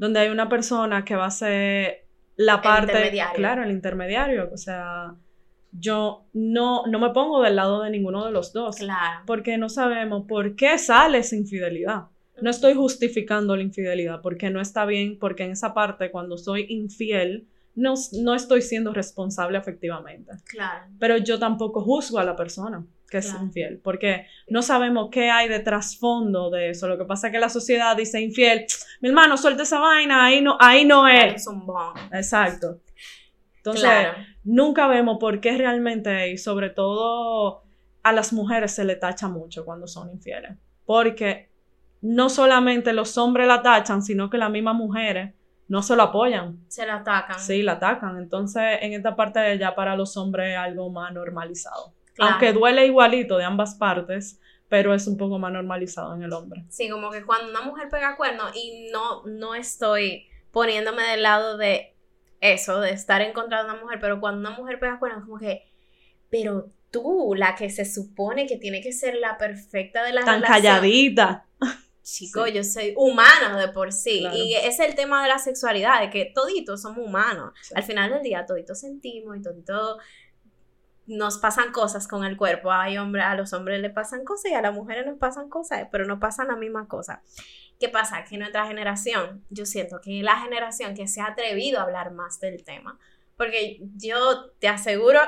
donde 0.00 0.18
hay 0.18 0.30
una 0.30 0.48
persona 0.48 1.04
que 1.04 1.14
va 1.14 1.26
a 1.26 1.30
ser 1.30 2.06
la 2.34 2.62
parte, 2.62 3.12
claro, 3.34 3.64
el 3.64 3.70
intermediario, 3.70 4.48
o 4.50 4.56
sea, 4.56 5.14
yo 5.72 6.24
no, 6.32 6.86
no 6.86 6.98
me 6.98 7.10
pongo 7.10 7.42
del 7.42 7.56
lado 7.56 7.82
de 7.82 7.90
ninguno 7.90 8.24
de 8.24 8.32
los 8.32 8.54
dos, 8.54 8.76
claro. 8.76 9.20
porque 9.26 9.58
no 9.58 9.68
sabemos 9.68 10.24
por 10.26 10.56
qué 10.56 10.78
sale 10.78 11.18
esa 11.18 11.36
infidelidad. 11.36 12.04
No 12.40 12.48
estoy 12.48 12.72
justificando 12.72 13.54
la 13.54 13.62
infidelidad, 13.62 14.22
porque 14.22 14.48
no 14.48 14.62
está 14.62 14.86
bien, 14.86 15.18
porque 15.18 15.44
en 15.44 15.50
esa 15.50 15.74
parte, 15.74 16.10
cuando 16.10 16.38
soy 16.38 16.64
infiel, 16.70 17.46
no, 17.74 17.92
no 18.22 18.34
estoy 18.34 18.62
siendo 18.62 18.94
responsable 18.94 19.58
efectivamente. 19.58 20.32
Claro. 20.46 20.86
Pero 20.98 21.18
yo 21.18 21.38
tampoco 21.38 21.82
juzgo 21.82 22.18
a 22.18 22.24
la 22.24 22.36
persona 22.36 22.86
que 23.10 23.18
es 23.18 23.34
infiel, 23.34 23.80
porque 23.82 24.26
no 24.48 24.62
sabemos 24.62 25.08
qué 25.10 25.30
hay 25.30 25.48
de 25.48 25.60
trasfondo 25.60 26.48
de 26.48 26.70
eso. 26.70 26.88
Lo 26.88 26.96
que 26.96 27.04
pasa 27.04 27.26
es 27.26 27.32
que 27.32 27.40
la 27.40 27.48
sociedad 27.48 27.96
dice 27.96 28.20
infiel, 28.20 28.66
mi 29.00 29.08
hermano, 29.08 29.36
suelta 29.36 29.64
esa 29.64 29.80
vaina, 29.80 30.24
ahí 30.24 30.40
no, 30.40 30.56
ahí 30.60 30.84
no 30.84 31.08
es. 31.08 31.46
Exacto. 32.12 32.78
Entonces, 33.56 34.08
nunca 34.44 34.86
vemos 34.86 35.18
por 35.18 35.40
qué 35.40 35.58
realmente, 35.58 36.30
y 36.30 36.38
sobre 36.38 36.70
todo 36.70 37.64
a 38.02 38.12
las 38.12 38.32
mujeres 38.32 38.72
se 38.72 38.84
le 38.84 38.96
tacha 38.96 39.28
mucho 39.28 39.64
cuando 39.64 39.86
son 39.86 40.10
infieles, 40.10 40.52
porque 40.86 41.50
no 42.00 42.30
solamente 42.30 42.92
los 42.94 43.18
hombres 43.18 43.46
la 43.46 43.60
tachan, 43.60 44.02
sino 44.02 44.30
que 44.30 44.38
las 44.38 44.50
mismas 44.50 44.76
mujeres 44.76 45.34
no 45.68 45.82
se 45.82 45.94
lo 45.94 46.04
apoyan. 46.04 46.64
Se 46.68 46.86
la 46.86 46.96
atacan. 46.96 47.38
Sí, 47.38 47.62
la 47.62 47.72
atacan. 47.72 48.16
Entonces, 48.18 48.78
en 48.80 48.94
esta 48.94 49.14
parte 49.14 49.58
ya 49.58 49.74
para 49.74 49.94
los 49.94 50.16
hombres 50.16 50.52
es 50.52 50.56
algo 50.56 50.90
más 50.90 51.12
normalizado. 51.12 51.92
Aunque 52.18 52.52
duele 52.52 52.86
igualito 52.86 53.38
de 53.38 53.44
ambas 53.44 53.74
partes, 53.76 54.40
pero 54.68 54.94
es 54.94 55.06
un 55.06 55.16
poco 55.16 55.38
más 55.38 55.52
normalizado 55.52 56.14
en 56.14 56.22
el 56.22 56.32
hombre. 56.32 56.64
Sí, 56.68 56.88
como 56.88 57.10
que 57.10 57.24
cuando 57.24 57.50
una 57.50 57.62
mujer 57.62 57.88
pega 57.88 58.16
cuernos, 58.16 58.54
y 58.54 58.88
no, 58.92 59.24
no 59.26 59.54
estoy 59.54 60.28
poniéndome 60.52 61.02
del 61.02 61.22
lado 61.22 61.56
de 61.56 61.94
eso, 62.40 62.80
de 62.80 62.90
estar 62.90 63.20
en 63.20 63.32
contra 63.32 63.62
de 63.62 63.70
una 63.70 63.80
mujer, 63.80 63.98
pero 64.00 64.20
cuando 64.20 64.40
una 64.40 64.56
mujer 64.56 64.78
pega 64.78 64.98
cuernos, 64.98 65.24
como 65.24 65.38
que, 65.38 65.68
pero 66.30 66.70
tú, 66.90 67.34
la 67.36 67.54
que 67.54 67.70
se 67.70 67.84
supone 67.84 68.46
que 68.46 68.56
tiene 68.56 68.80
que 68.80 68.92
ser 68.92 69.16
la 69.16 69.38
perfecta 69.38 70.04
de 70.04 70.12
la 70.12 70.24
Tan 70.24 70.42
calladita. 70.42 71.46
Chico, 72.02 72.46
yo 72.46 72.64
soy 72.64 72.94
humano 72.96 73.58
de 73.58 73.68
por 73.68 73.92
sí. 73.92 74.26
Y 74.34 74.54
es 74.54 74.80
el 74.80 74.94
tema 74.94 75.22
de 75.22 75.28
la 75.28 75.38
sexualidad, 75.38 76.00
de 76.00 76.10
que 76.10 76.32
toditos 76.34 76.82
somos 76.82 77.06
humanos. 77.06 77.52
Al 77.74 77.82
final 77.84 78.10
del 78.10 78.22
día, 78.22 78.46
toditos 78.46 78.80
sentimos 78.80 79.36
y 79.36 79.42
toditos 79.42 79.98
nos 81.10 81.38
pasan 81.38 81.72
cosas 81.72 82.06
con 82.06 82.24
el 82.24 82.36
cuerpo. 82.36 82.70
Hay 82.70 82.96
hombre, 82.96 83.22
a 83.22 83.34
los 83.34 83.52
hombres 83.52 83.80
le 83.80 83.90
pasan 83.90 84.24
cosas 84.24 84.52
y 84.52 84.54
a 84.54 84.62
las 84.62 84.72
mujeres 84.72 85.04
nos 85.04 85.18
pasan 85.18 85.48
cosas, 85.48 85.88
pero 85.90 86.04
no 86.04 86.20
pasan 86.20 86.46
la 86.48 86.56
misma 86.56 86.86
cosa. 86.86 87.22
¿Qué 87.80 87.88
pasa? 87.88 88.24
Que 88.24 88.38
nuestra 88.38 88.66
generación, 88.66 89.44
yo 89.50 89.66
siento 89.66 90.00
que 90.00 90.22
la 90.22 90.36
generación 90.36 90.94
que 90.94 91.08
se 91.08 91.20
ha 91.20 91.26
atrevido 91.26 91.80
a 91.80 91.82
hablar 91.82 92.12
más 92.12 92.38
del 92.38 92.62
tema, 92.62 92.96
porque 93.36 93.80
yo 93.96 94.50
te 94.60 94.68
aseguro 94.68 95.20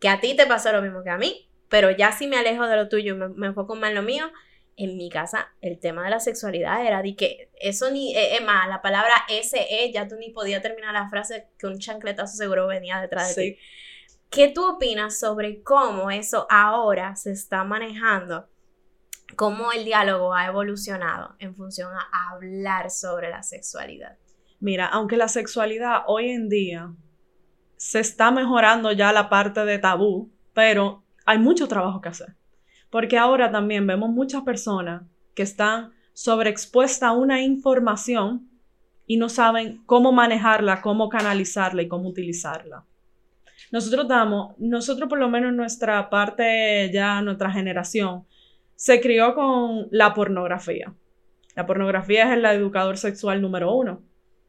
que 0.00 0.08
a 0.08 0.20
ti 0.20 0.34
te 0.34 0.46
pasó 0.46 0.72
lo 0.72 0.80
mismo 0.80 1.02
que 1.02 1.10
a 1.10 1.18
mí, 1.18 1.50
pero 1.68 1.90
ya 1.90 2.12
si 2.12 2.28
me 2.28 2.38
alejo 2.38 2.66
de 2.66 2.76
lo 2.76 2.88
tuyo, 2.88 3.14
me, 3.14 3.28
me 3.28 3.48
enfoco 3.48 3.74
más 3.74 3.90
en 3.90 3.96
lo 3.96 4.02
mío, 4.02 4.30
en 4.76 4.96
mi 4.96 5.10
casa 5.10 5.48
el 5.60 5.78
tema 5.78 6.04
de 6.04 6.10
la 6.10 6.20
sexualidad 6.20 6.86
era 6.86 7.02
de 7.02 7.16
que 7.16 7.50
eso 7.58 7.90
ni, 7.90 8.16
eh, 8.16 8.36
es 8.36 8.42
más, 8.42 8.68
la 8.68 8.82
palabra 8.82 9.14
SE, 9.42 9.90
ya 9.92 10.06
tú 10.06 10.16
ni 10.16 10.30
podías 10.30 10.62
terminar 10.62 10.94
la 10.94 11.10
frase 11.10 11.48
que 11.58 11.66
un 11.66 11.78
chancletazo 11.78 12.36
seguro 12.36 12.66
venía 12.66 13.00
detrás 13.00 13.34
de 13.34 13.42
ti. 13.42 13.58
¿Qué 14.30 14.48
tú 14.48 14.66
opinas 14.66 15.18
sobre 15.18 15.62
cómo 15.62 16.10
eso 16.10 16.46
ahora 16.50 17.16
se 17.16 17.32
está 17.32 17.64
manejando? 17.64 18.48
¿Cómo 19.34 19.72
el 19.72 19.84
diálogo 19.84 20.34
ha 20.34 20.46
evolucionado 20.46 21.36
en 21.38 21.54
función 21.54 21.92
a 21.92 22.30
hablar 22.30 22.90
sobre 22.90 23.30
la 23.30 23.42
sexualidad? 23.42 24.18
Mira, 24.60 24.86
aunque 24.86 25.16
la 25.16 25.28
sexualidad 25.28 26.02
hoy 26.06 26.30
en 26.30 26.48
día 26.48 26.92
se 27.76 28.00
está 28.00 28.30
mejorando 28.30 28.92
ya 28.92 29.12
la 29.12 29.28
parte 29.28 29.64
de 29.64 29.78
tabú, 29.78 30.32
pero 30.54 31.04
hay 31.24 31.38
mucho 31.38 31.68
trabajo 31.68 32.00
que 32.00 32.08
hacer. 32.08 32.36
Porque 32.90 33.18
ahora 33.18 33.50
también 33.50 33.86
vemos 33.86 34.10
muchas 34.10 34.42
personas 34.42 35.02
que 35.34 35.42
están 35.42 35.92
sobreexpuestas 36.14 37.10
a 37.10 37.12
una 37.12 37.42
información 37.42 38.48
y 39.06 39.18
no 39.18 39.28
saben 39.28 39.82
cómo 39.86 40.12
manejarla, 40.12 40.80
cómo 40.80 41.08
canalizarla 41.08 41.82
y 41.82 41.88
cómo 41.88 42.08
utilizarla. 42.08 42.84
Nosotros 43.72 44.06
damos, 44.08 44.54
nosotros 44.58 45.08
por 45.08 45.18
lo 45.18 45.28
menos 45.28 45.52
nuestra 45.52 46.08
parte, 46.08 46.90
ya 46.92 47.20
nuestra 47.22 47.50
generación, 47.50 48.24
se 48.74 49.00
crió 49.00 49.34
con 49.34 49.88
la 49.90 50.14
pornografía. 50.14 50.92
La 51.54 51.66
pornografía 51.66 52.24
es 52.24 52.38
el 52.38 52.44
educador 52.44 52.98
sexual 52.98 53.40
número 53.40 53.74
uno, 53.74 54.02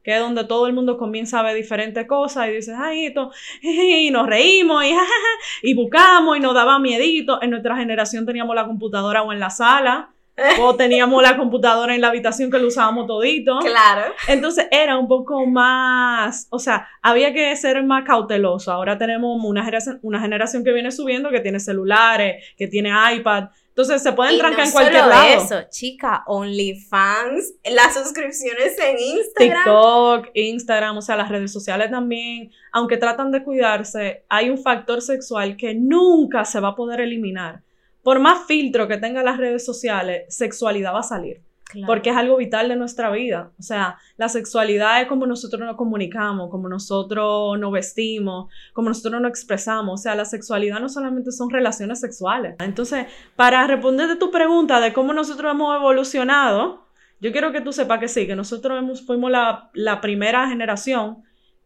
que 0.04 0.16
es 0.16 0.20
donde 0.20 0.44
todo 0.44 0.68
el 0.68 0.74
mundo 0.74 0.98
comienza 0.98 1.40
a 1.40 1.44
ver 1.44 1.56
diferentes 1.56 2.06
cosas 2.06 2.50
y 2.50 2.52
dice, 2.52 2.74
ay, 2.78 3.06
esto, 3.08 3.32
y 3.62 4.12
nos 4.12 4.28
reímos 4.28 4.84
y, 4.84 4.94
y 5.64 5.74
buscamos 5.74 6.38
y 6.38 6.40
nos 6.40 6.54
daba 6.54 6.80
miedito. 6.80 7.42
En 7.42 7.52
nuestra 7.52 7.78
generación 7.78 8.26
teníamos 8.26 8.56
la 8.56 8.66
computadora 8.66 9.24
o 9.24 9.32
en 9.32 9.40
la 9.40 9.50
sala 9.50 10.14
o 10.60 10.76
teníamos 10.78 11.22
la 11.22 11.38
computadora 11.38 11.96
en 11.96 12.02
la 12.02 12.10
habitación 12.10 12.52
que 12.52 12.60
lo 12.60 12.68
usábamos 12.68 13.08
todito. 13.08 13.60
Claro. 13.60 14.14
Entonces 14.28 14.68
era 14.72 14.98
un 14.98 15.08
poco 15.08 15.46
más, 15.46 16.48
o 16.50 16.60
sea, 16.60 16.88
había 17.02 17.34
que 17.34 17.56
ser 17.56 17.84
más 17.84 18.04
cauteloso. 18.06 18.72
Ahora 18.72 18.98
tenemos 18.98 19.40
una 19.44 19.64
generación, 19.64 20.00
una 20.02 20.20
generación 20.20 20.64
que 20.64 20.72
viene 20.72 20.92
subiendo 20.92 21.30
que 21.30 21.40
tiene 21.40 21.60
celulares, 21.60 22.44
que 22.58 22.68
tiene 22.68 22.92
iPad. 23.16 23.46
Entonces 23.78 24.02
se 24.02 24.12
pueden 24.12 24.40
trancar 24.40 24.66
en 24.66 24.72
cualquier 24.72 25.02
solo 25.04 25.14
lado. 25.14 25.44
eso, 25.44 25.62
chica, 25.70 26.24
OnlyFans, 26.26 27.54
las 27.64 27.94
suscripciones 27.94 28.76
en 28.80 28.98
Instagram. 28.98 29.64
TikTok, 29.64 30.30
Instagram, 30.34 30.98
o 30.98 31.02
sea, 31.04 31.16
las 31.16 31.30
redes 31.30 31.54
sociales 31.54 31.92
también, 31.92 32.52
aunque 32.72 32.98
tratan 32.98 33.32
de 33.32 33.44
cuidarse, 33.44 34.24
hay 34.30 34.50
un 34.50 34.58
factor 34.58 35.04
sexual 35.04 35.58
que 35.58 35.76
nunca 35.76 36.44
se 36.44 36.60
va 36.60 36.70
a 36.70 36.76
poder 36.76 37.02
eliminar 37.02 37.62
por 38.08 38.22
más 38.22 38.48
filtro 38.48 38.88
que 38.88 38.96
tengan 38.96 39.26
las 39.26 39.36
redes 39.36 39.66
sociales, 39.66 40.34
sexualidad 40.34 40.94
va 40.94 41.02
a 41.02 41.04
salir. 41.04 41.42
Porque 41.86 42.10
es 42.10 42.16
algo 42.16 42.38
vital 42.38 42.70
de 42.70 42.78
nuestra 42.78 43.12
vida. 43.12 43.52
O 43.60 43.62
sea, 43.62 43.98
la 44.16 44.30
sexualidad 44.30 45.02
es 45.02 45.10
como 45.10 45.28
nosotros 45.28 45.60
nos 45.60 45.76
comunicamos, 45.76 46.50
como 46.50 46.70
nosotros 46.70 47.60
nos 47.60 47.70
vestimos, 47.70 48.50
como 48.72 48.88
nosotros 48.88 49.22
nos 49.22 49.28
expresamos. 49.28 50.00
O 50.00 50.02
sea, 50.02 50.16
la 50.16 50.24
sexualidad 50.24 50.80
no 50.80 50.88
solamente 50.88 51.34
son 51.34 51.50
relaciones 51.50 52.00
sexuales. 52.00 52.56
Entonces, 52.60 53.08
para 53.36 53.68
responder 53.68 54.08
de 54.08 54.16
tu 54.16 54.32
pregunta 54.32 54.80
de 54.80 54.94
cómo 54.94 55.12
nosotros 55.12 55.52
hemos 55.52 55.76
evolucionado, 55.76 56.86
yo 57.20 57.34
quiero 57.34 57.52
que 57.52 57.60
tú 57.60 57.74
sepas 57.74 58.00
que 58.00 58.08
sí, 58.08 58.26
que 58.26 58.38
nosotros 58.38 58.80
hemos, 58.80 59.06
fuimos 59.06 59.32
la, 59.32 59.70
la 59.74 60.00
primera 60.00 60.48
generación 60.48 61.24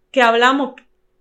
que 0.09 0.23
hablamos, 0.23 0.73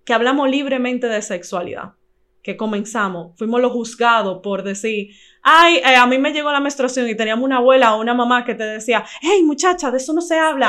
que 0.07 0.15
hablamos 0.15 0.49
libremente 0.49 1.09
de 1.09 1.21
sexualidad 1.21 1.93
que 2.43 2.57
comenzamos, 2.57 3.37
fuimos 3.37 3.61
los 3.61 3.73
juzgados 3.73 4.41
por 4.43 4.63
decir, 4.63 5.11
ay, 5.43 5.77
eh, 5.77 5.97
a 5.97 6.07
mí 6.07 6.19
me 6.19 6.33
llegó 6.33 6.51
la 6.53 6.61
menstruación 6.61 7.09
y 7.09 7.15
teníamos 7.15 7.45
una 7.45 7.59
abuela 7.59 7.95
o 7.95 8.01
una 8.01 8.15
mamá 8.15 8.45
que 8.45 8.55
te 8.55 8.65
decía, 8.65 9.05
hey 9.21 9.43
muchacha, 9.43 9.91
de 9.91 9.99
eso 9.99 10.13
no 10.13 10.21
se 10.21 10.39
habla. 10.39 10.69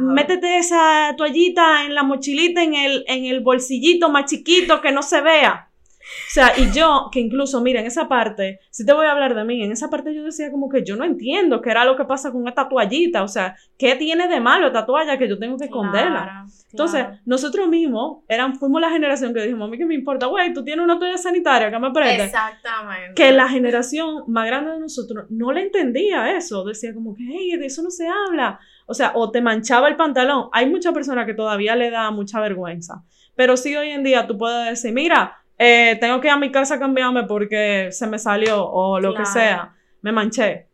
Métete 0.00 0.58
esa 0.58 1.14
toallita 1.16 1.84
en 1.84 1.94
la 1.94 2.02
mochilita, 2.02 2.62
en 2.62 2.74
el, 2.74 3.04
en 3.06 3.24
el 3.24 3.40
bolsillito 3.40 4.10
más 4.10 4.26
chiquito 4.26 4.80
que 4.80 4.92
no 4.92 5.02
se 5.02 5.20
vea. 5.20 5.67
O 6.08 6.30
sea, 6.30 6.52
y 6.56 6.70
yo, 6.72 7.08
que 7.12 7.20
incluso, 7.20 7.60
mira, 7.60 7.80
en 7.80 7.86
esa 7.86 8.08
parte, 8.08 8.60
si 8.70 8.84
te 8.84 8.92
voy 8.92 9.06
a 9.06 9.12
hablar 9.12 9.34
de 9.34 9.44
mí, 9.44 9.62
en 9.62 9.72
esa 9.72 9.90
parte 9.90 10.14
yo 10.14 10.24
decía 10.24 10.50
como 10.50 10.68
que 10.68 10.84
yo 10.84 10.96
no 10.96 11.04
entiendo 11.04 11.60
qué 11.60 11.70
era 11.70 11.84
lo 11.84 11.96
que 11.96 12.04
pasa 12.04 12.32
con 12.32 12.46
esta 12.48 12.68
toallita, 12.68 13.22
o 13.22 13.28
sea, 13.28 13.56
¿qué 13.76 13.94
tiene 13.96 14.28
de 14.28 14.40
malo 14.40 14.68
esta 14.68 14.86
toalla 14.86 15.18
que 15.18 15.28
yo 15.28 15.38
tengo 15.38 15.56
que 15.56 15.66
esconderla? 15.66 16.46
Entonces, 16.70 17.06
nosotros 17.24 17.68
mismos 17.68 18.24
eran, 18.28 18.54
fuimos 18.56 18.80
la 18.80 18.90
generación 18.90 19.32
que 19.32 19.42
dijimos, 19.42 19.68
a 19.68 19.70
mí 19.70 19.78
que 19.78 19.86
me 19.86 19.94
importa, 19.94 20.26
güey, 20.26 20.52
tú 20.52 20.62
tienes 20.64 20.84
una 20.84 20.98
toalla 20.98 21.18
sanitaria, 21.18 21.70
que 21.70 21.78
me 21.78 21.90
prende? 21.90 22.24
Exactamente. 22.24 23.14
Que 23.14 23.32
la 23.32 23.48
generación 23.48 24.24
más 24.28 24.46
grande 24.46 24.72
de 24.72 24.80
nosotros 24.80 25.26
no 25.30 25.52
le 25.52 25.62
entendía 25.62 26.36
eso, 26.36 26.64
decía 26.64 26.92
como 26.92 27.14
que, 27.14 27.24
hey, 27.26 27.56
de 27.56 27.66
eso 27.66 27.82
no 27.82 27.90
se 27.90 28.06
habla. 28.06 28.58
O 28.86 28.94
sea, 28.94 29.12
o 29.14 29.30
te 29.30 29.40
manchaba 29.40 29.88
el 29.88 29.96
pantalón. 29.96 30.48
Hay 30.52 30.68
muchas 30.68 30.92
personas 30.92 31.26
que 31.26 31.34
todavía 31.34 31.76
le 31.76 31.90
da 31.90 32.10
mucha 32.10 32.40
vergüenza. 32.40 33.02
Pero 33.34 33.56
sí 33.56 33.76
hoy 33.76 33.90
en 33.90 34.02
día 34.02 34.26
tú 34.26 34.36
puedes 34.36 34.68
decir, 34.68 34.92
mira, 34.92 35.36
eh, 35.58 35.96
tengo 36.00 36.20
que 36.20 36.28
ir 36.28 36.32
a 36.32 36.38
mi 36.38 36.52
casa 36.52 36.76
a 36.76 36.78
cambiarme 36.78 37.24
porque 37.24 37.88
se 37.90 38.06
me 38.06 38.18
salió 38.18 38.64
o 38.64 39.00
lo 39.00 39.14
que 39.14 39.26
sea, 39.26 39.76
me 40.02 40.12
manché. 40.12 40.68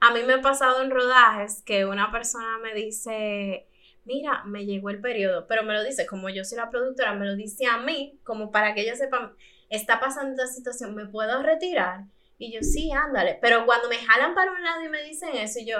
A 0.00 0.12
mí 0.12 0.20
me 0.22 0.34
ha 0.34 0.40
pasado 0.40 0.82
en 0.82 0.90
rodajes 0.90 1.62
que 1.66 1.84
una 1.84 2.12
persona 2.12 2.58
me 2.62 2.72
dice, 2.72 3.66
mira, 4.04 4.44
me 4.44 4.64
llegó 4.64 4.90
el 4.90 5.00
periodo, 5.00 5.46
pero 5.48 5.64
me 5.64 5.74
lo 5.74 5.82
dice, 5.82 6.06
como 6.06 6.28
yo 6.28 6.44
soy 6.44 6.58
la 6.58 6.70
productora, 6.70 7.14
me 7.14 7.26
lo 7.26 7.34
dice 7.34 7.66
a 7.66 7.78
mí, 7.78 8.18
como 8.22 8.52
para 8.52 8.74
que 8.74 8.82
ellos 8.82 8.98
sepan, 8.98 9.32
está 9.68 9.98
pasando 9.98 10.30
esta 10.30 10.46
situación, 10.46 10.94
¿me 10.94 11.06
puedo 11.06 11.42
retirar? 11.42 12.04
Y 12.38 12.52
yo, 12.52 12.60
sí, 12.62 12.92
ándale, 12.92 13.38
pero 13.42 13.66
cuando 13.66 13.88
me 13.88 13.96
jalan 13.96 14.36
para 14.36 14.52
un 14.52 14.62
lado 14.62 14.82
y 14.82 14.88
me 14.88 15.02
dicen 15.02 15.30
eso, 15.34 15.58
yo, 15.66 15.78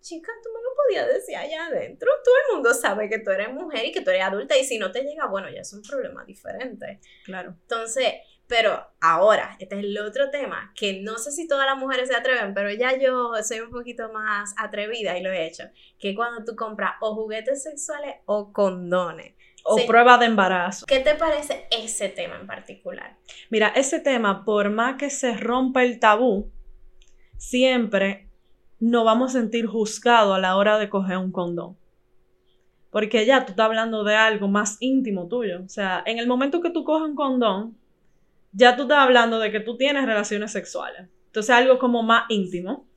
chica, 0.00 0.32
tú 0.42 0.50
me 0.50 0.62
lo 0.62 0.74
podías 0.76 1.14
decir 1.14 1.36
allá 1.36 1.66
adentro. 1.66 2.10
Todo 2.24 2.34
el 2.48 2.54
mundo 2.54 2.74
sabe 2.74 3.08
que 3.08 3.18
tú 3.18 3.30
eres 3.30 3.52
mujer 3.52 3.86
y 3.86 3.92
que 3.92 4.00
tú 4.00 4.10
eres 4.10 4.22
adulta 4.22 4.56
y 4.56 4.64
si 4.64 4.78
no 4.78 4.90
te 4.90 5.02
llega, 5.02 5.26
bueno, 5.26 5.48
ya 5.50 5.60
es 5.60 5.72
un 5.72 5.82
problema 5.82 6.24
diferente. 6.24 7.00
Claro. 7.24 7.56
Entonces, 7.62 8.14
pero 8.50 8.84
ahora, 9.00 9.56
este 9.60 9.78
es 9.78 9.84
el 9.84 9.98
otro 9.98 10.28
tema, 10.30 10.72
que 10.74 11.00
no 11.02 11.18
sé 11.18 11.30
si 11.30 11.46
todas 11.46 11.66
las 11.66 11.78
mujeres 11.78 12.08
se 12.08 12.16
atreven, 12.16 12.52
pero 12.52 12.72
ya 12.72 12.98
yo 12.98 13.30
soy 13.44 13.60
un 13.60 13.70
poquito 13.70 14.12
más 14.12 14.54
atrevida 14.58 15.16
y 15.16 15.22
lo 15.22 15.30
he 15.30 15.46
hecho, 15.46 15.64
que 16.00 16.16
cuando 16.16 16.44
tú 16.44 16.56
compras 16.56 16.94
o 17.00 17.14
juguetes 17.14 17.62
sexuales 17.62 18.16
o 18.26 18.52
condones. 18.52 19.34
O 19.62 19.76
prueba 19.86 20.18
de 20.18 20.26
embarazo. 20.26 20.86
¿Qué 20.86 20.98
te 20.98 21.14
parece 21.14 21.68
ese 21.70 22.08
tema 22.08 22.40
en 22.40 22.48
particular? 22.48 23.18
Mira, 23.50 23.68
ese 23.68 24.00
tema, 24.00 24.44
por 24.44 24.70
más 24.70 24.96
que 24.96 25.10
se 25.10 25.36
rompa 25.36 25.84
el 25.84 26.00
tabú, 26.00 26.50
siempre 27.36 28.29
no 28.80 29.04
vamos 29.04 29.30
a 29.30 29.38
sentir 29.38 29.66
juzgado 29.66 30.34
a 30.34 30.40
la 30.40 30.56
hora 30.56 30.78
de 30.78 30.88
coger 30.88 31.18
un 31.18 31.30
condón. 31.30 31.76
Porque 32.90 33.24
ya 33.24 33.44
tú 33.44 33.52
estás 33.52 33.66
hablando 33.66 34.02
de 34.02 34.16
algo 34.16 34.48
más 34.48 34.78
íntimo 34.80 35.28
tuyo. 35.28 35.62
O 35.64 35.68
sea, 35.68 36.02
en 36.06 36.18
el 36.18 36.26
momento 36.26 36.60
que 36.60 36.70
tú 36.70 36.82
coges 36.82 37.08
un 37.08 37.14
condón, 37.14 37.76
ya 38.52 38.74
tú 38.76 38.82
estás 38.82 38.98
hablando 38.98 39.38
de 39.38 39.52
que 39.52 39.60
tú 39.60 39.76
tienes 39.76 40.06
relaciones 40.06 40.50
sexuales. 40.50 41.08
Entonces, 41.26 41.50
algo 41.50 41.78
como 41.78 42.02
más 42.02 42.24
íntimo. 42.30 42.88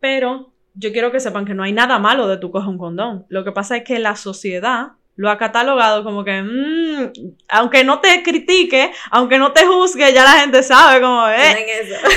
Pero 0.00 0.54
yo 0.74 0.92
quiero 0.92 1.10
que 1.10 1.20
sepan 1.20 1.44
que 1.44 1.54
no 1.54 1.64
hay 1.64 1.72
nada 1.72 1.98
malo 1.98 2.28
de 2.28 2.38
tú 2.38 2.50
coger 2.50 2.68
un 2.68 2.78
condón. 2.78 3.26
Lo 3.28 3.44
que 3.44 3.52
pasa 3.52 3.76
es 3.76 3.84
que 3.84 3.98
la 3.98 4.16
sociedad 4.16 4.92
lo 5.16 5.30
ha 5.30 5.38
catalogado 5.38 6.04
como 6.04 6.22
que, 6.24 6.42
mm, 6.42 7.12
aunque 7.48 7.84
no 7.84 8.00
te 8.00 8.22
critique, 8.22 8.92
aunque 9.10 9.38
no 9.38 9.52
te 9.52 9.66
juzgue, 9.66 10.12
ya 10.12 10.24
la 10.24 10.40
gente 10.40 10.62
sabe 10.62 11.00
cómo 11.00 11.26
es. 11.28 11.56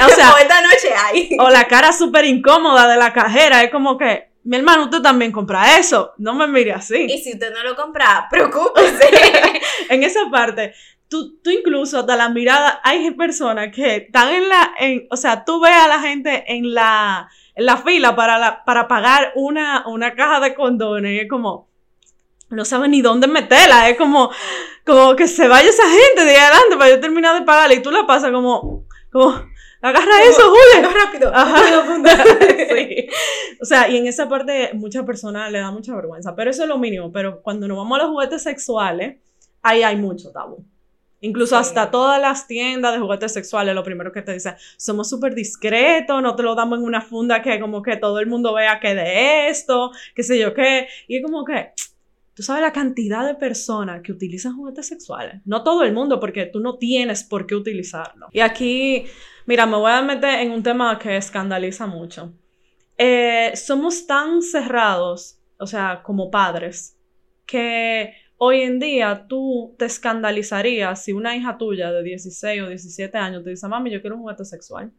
O 0.06 0.10
sea, 0.10 0.34
esta 0.42 0.62
noche 0.62 0.90
hay. 1.06 1.38
O 1.40 1.50
la 1.50 1.68
cara 1.68 1.94
súper 1.94 2.26
incómoda 2.26 2.88
de 2.88 2.98
la 2.98 3.14
cajera, 3.14 3.64
es 3.64 3.72
como 3.72 3.98
que, 3.98 4.30
mi 4.44 4.58
hermano, 4.58 4.86
usted 4.86 5.02
también 5.02 5.32
compra 5.32 5.78
eso, 5.78 6.14
no 6.18 6.34
me 6.34 6.48
mire 6.48 6.74
así. 6.74 7.06
Y 7.10 7.20
si 7.20 7.34
usted 7.34 7.54
no 7.54 7.64
lo 7.64 7.76
compra, 7.76 8.28
preocúpese. 8.30 9.10
en 9.90 10.04
esa 10.04 10.30
parte, 10.30 10.74
tú, 11.08 11.40
tú 11.42 11.52
incluso 11.52 12.00
hasta 12.00 12.18
la 12.18 12.30
mirada, 12.30 12.82
hay 12.84 13.12
personas 13.12 13.70
que 13.74 13.96
están 13.96 14.34
en 14.34 14.50
la, 14.50 14.74
en, 14.78 15.08
o 15.10 15.16
sea, 15.16 15.46
tú 15.46 15.62
ves 15.62 15.74
a 15.74 15.88
la 15.88 16.00
gente 16.00 16.46
en 16.48 16.74
la, 16.74 17.30
en 17.56 17.66
la 17.66 17.78
fila 17.78 18.16
para, 18.16 18.38
la, 18.38 18.66
para 18.66 18.88
pagar 18.90 19.32
una, 19.36 19.88
una 19.88 20.16
caja 20.16 20.42
de 20.42 20.54
condones 20.54 21.14
y 21.14 21.20
es 21.20 21.30
como, 21.30 21.69
no 22.50 22.66
sabe 22.66 22.88
ni 22.88 23.02
dónde 23.02 23.28
meterla. 23.28 23.90
Es 23.90 23.98
como, 23.98 24.32
como 24.86 25.16
que 25.16 25.28
se 25.28 25.48
vaya 25.48 25.70
esa 25.70 25.84
gente 25.90 26.26
de 26.26 26.38
adelante 26.38 26.78
para 26.78 26.90
yo 26.90 27.00
terminar 27.00 27.40
de 27.40 27.46
pagarla 27.46 27.76
y 27.76 27.82
tú 27.82 27.92
la 27.92 28.06
pasas 28.06 28.32
como, 28.32 28.86
como, 29.12 29.30
agarra 29.82 30.24
eso, 30.24 30.42
Julio. 30.44 30.90
rápido. 30.94 31.32
sí. 32.76 33.08
O 33.62 33.66
sea, 33.66 33.90
y 33.90 33.98
en 33.98 34.08
esa 34.08 34.28
parte 34.28 34.72
muchas 34.74 35.06
personas 35.06 35.52
le 35.52 35.60
da 35.60 35.72
mucha 35.72 35.96
vergüenza, 35.96 36.36
pero 36.36 36.52
eso 36.52 36.64
es 36.64 36.70
lo 36.70 36.78
mínimo. 36.78 37.12
Pero 37.12 37.42
cuando 37.42 37.68
nos 37.68 37.78
vamos 37.78 38.00
a 38.00 38.04
los 38.04 38.12
juguetes 38.12 38.44
sexuales, 38.44 39.18
ahí 39.62 39.84
hay 39.84 39.96
mucho 39.96 40.32
tabú. 40.32 40.66
Incluso 41.22 41.58
hasta 41.58 41.92
todas 41.92 42.20
las 42.22 42.48
tiendas 42.48 42.94
de 42.94 43.00
juguetes 43.00 43.34
sexuales, 43.34 43.76
lo 43.76 43.84
primero 43.84 44.14
que 44.14 44.22
te 44.22 44.34
dicen, 44.34 44.56
somos 44.78 45.10
súper 45.10 45.36
discretos, 45.36 46.22
no 46.22 46.34
te 46.34 46.44
lo 46.44 46.56
damos 46.56 46.80
en 46.80 46.86
una 46.86 47.02
funda 47.02 47.42
que 47.42 47.60
como 47.60 47.82
que 47.82 47.98
todo 47.98 48.20
el 48.20 48.28
mundo 48.28 48.54
vea 48.54 48.80
que 48.80 48.96
de 48.96 49.50
esto, 49.50 49.92
qué 50.16 50.24
sé 50.24 50.40
yo 50.40 50.54
qué. 50.54 50.88
Y 51.10 51.18
es 51.18 51.24
como 51.24 51.44
que, 51.44 51.74
Tú 52.40 52.44
sabes 52.44 52.62
la 52.62 52.72
cantidad 52.72 53.28
de 53.28 53.36
personas 53.36 54.02
que 54.02 54.14
utilizan 54.14 54.56
juguetes 54.56 54.88
sexuales. 54.88 55.42
No 55.44 55.62
todo 55.62 55.84
el 55.84 55.92
mundo, 55.92 56.22
porque 56.22 56.46
tú 56.46 56.62
no 56.62 56.78
tienes 56.78 57.22
por 57.22 57.46
qué 57.46 57.54
utilizarlo. 57.54 58.28
Y 58.32 58.40
aquí, 58.40 59.04
mira, 59.46 59.66
me 59.66 59.76
voy 59.76 59.92
a 59.92 60.02
meter 60.02 60.40
en 60.40 60.52
un 60.52 60.64
tema 60.64 60.98
que 60.98 61.18
escandaliza 61.18 61.86
mucho. 61.86 62.32
Eh, 62.98 63.52
somos 63.58 64.08
tan 64.08 64.42
cerrados, 64.42 65.38
o 65.58 65.68
sea, 65.68 66.02
como 66.02 66.32
padres, 66.32 66.98
que 67.46 68.14
hoy 68.38 68.62
en 68.62 68.80
día 68.80 69.26
tú 69.28 69.76
te 69.78 69.84
escandalizarías 69.84 71.04
si 71.04 71.12
una 71.12 71.36
hija 71.36 71.58
tuya 71.58 71.92
de 71.92 72.04
16 72.04 72.62
o 72.62 72.70
17 72.70 73.18
años 73.18 73.44
te 73.44 73.50
dice, 73.50 73.68
mami, 73.68 73.92
yo 73.92 74.00
quiero 74.00 74.16
un 74.16 74.22
juguete 74.22 74.46
sexual. 74.46 74.94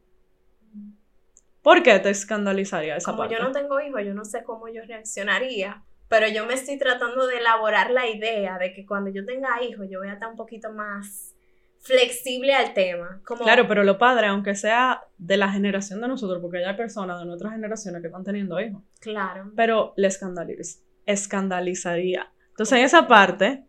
¿Por 1.63 1.83
qué 1.83 1.99
te 2.01 2.11
escandalizaría 2.11 2.97
esa 2.97 3.13
Como 3.13 3.23
parte? 3.23 3.37
yo 3.37 3.43
no 3.43 3.51
tengo 3.51 3.81
hijos, 3.81 4.03
yo 4.05 4.13
no 4.13 4.27
sé 4.27 4.45
cómo 4.45 4.69
yo 4.69 4.83
reaccionaría 4.87 5.87
pero 6.11 6.29
yo 6.29 6.45
me 6.45 6.53
estoy 6.55 6.77
tratando 6.79 7.27
de 7.27 7.39
elaborar 7.39 7.91
la 7.91 8.07
idea 8.07 8.59
de 8.59 8.75
que 8.75 8.85
cuando 8.85 9.09
yo 9.11 9.25
tenga 9.25 9.63
hijos 9.63 9.87
yo 9.89 10.01
voy 10.01 10.09
a 10.09 10.13
estar 10.15 10.29
un 10.29 10.37
poquito 10.37 10.71
más 10.73 11.35
flexible 11.79 12.53
al 12.53 12.75
tema. 12.75 13.23
Como, 13.25 13.43
Claro, 13.45 13.67
pero 13.67 13.83
lo 13.85 13.97
padre, 13.97 14.27
aunque 14.27 14.55
sea 14.55 15.03
de 15.17 15.39
la 15.39 15.49
generación 15.51 16.03
de 16.03 16.09
nosotros, 16.09 16.41
porque 16.43 16.63
hay 16.63 16.77
personas 16.77 17.19
de 17.21 17.25
nuestras 17.25 17.53
generaciones 17.53 18.03
que 18.03 18.09
están 18.09 18.25
teniendo 18.25 18.61
hijos, 18.61 18.83
Claro. 19.01 19.51
pero 19.57 19.95
le 19.97 20.09
escandaliz- 20.09 20.83
escandalizaría. 21.07 22.31
Entonces, 22.51 22.79
en 22.79 22.85
esa 22.85 23.07
parte, 23.09 23.65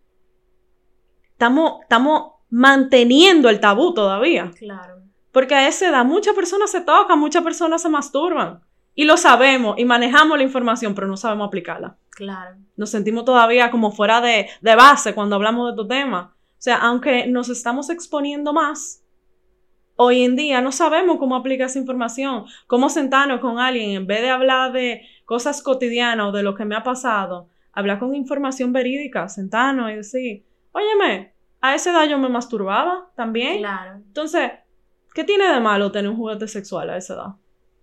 estamos, 1.32 1.82
estamos 1.84 2.34
manteniendo 2.50 3.50
el 3.50 3.60
tabú 3.60 3.94
todavía. 3.94 4.52
Claro. 4.58 5.02
Porque 5.32 5.56
a 5.56 5.68
esa 5.70 5.88
edad 5.90 6.04
muchas 6.04 6.36
personas 6.36 6.70
se 6.72 6.82
tocan, 6.82 7.18
muchas 7.18 7.44
personas 7.44 7.82
se 7.82 7.88
masturban. 7.90 8.62
Y 8.94 9.06
lo 9.06 9.18
sabemos 9.18 9.76
y 9.78 9.86
manejamos 9.86 10.38
la 10.38 10.44
información, 10.44 10.94
pero 10.94 11.08
no 11.08 11.18
sabemos 11.18 11.48
aplicarla. 11.48 11.98
Claro. 12.10 12.58
Nos 12.76 12.90
sentimos 12.90 13.26
todavía 13.26 13.72
como 13.72 13.92
fuera 13.92 14.22
de, 14.22 14.50
de 14.62 14.76
base 14.76 15.14
cuando 15.14 15.36
hablamos 15.36 15.68
de 15.68 15.72
estos 15.72 15.88
temas. 15.88 16.26
O 16.28 16.64
sea, 16.64 16.78
aunque 16.78 17.26
nos 17.28 17.50
estamos 17.50 17.90
exponiendo 17.90 18.54
más, 18.54 19.04
hoy 19.96 20.24
en 20.24 20.36
día 20.36 20.62
no 20.62 20.72
sabemos 20.72 21.18
cómo 21.18 21.36
aplicar 21.36 21.68
esa 21.68 21.80
información, 21.80 22.46
cómo 22.68 22.90
sentarnos 22.90 23.40
con 23.40 23.60
alguien 23.60 23.92
en 23.92 24.08
vez 24.08 24.22
de 24.22 24.30
hablar 24.30 24.72
de 24.72 25.08
cosas 25.26 25.62
cotidianas 25.64 26.28
o 26.28 26.32
de 26.32 26.44
lo 26.44 26.56
que 26.56 26.66
me 26.66 26.76
ha 26.76 26.84
pasado, 26.84 27.50
hablar 27.72 28.00
con 28.00 28.14
información 28.16 28.74
verídica, 28.74 29.30
sentarnos 29.30 29.92
y 29.92 29.96
decir, 29.96 30.46
óyeme, 30.72 31.34
a 31.62 31.76
esa 31.76 31.92
edad 31.92 32.10
yo 32.10 32.18
me 32.18 32.30
masturbaba 32.30 33.12
también. 33.16 33.60
Claro. 33.60 33.96
Entonces, 33.96 34.52
¿qué 35.14 35.24
tiene 35.24 35.52
de 35.54 35.60
malo 35.60 35.92
tener 35.92 36.10
un 36.10 36.18
juguete 36.18 36.48
sexual 36.48 36.90
a 36.90 36.98
esa 36.98 37.14
edad? 37.14 37.36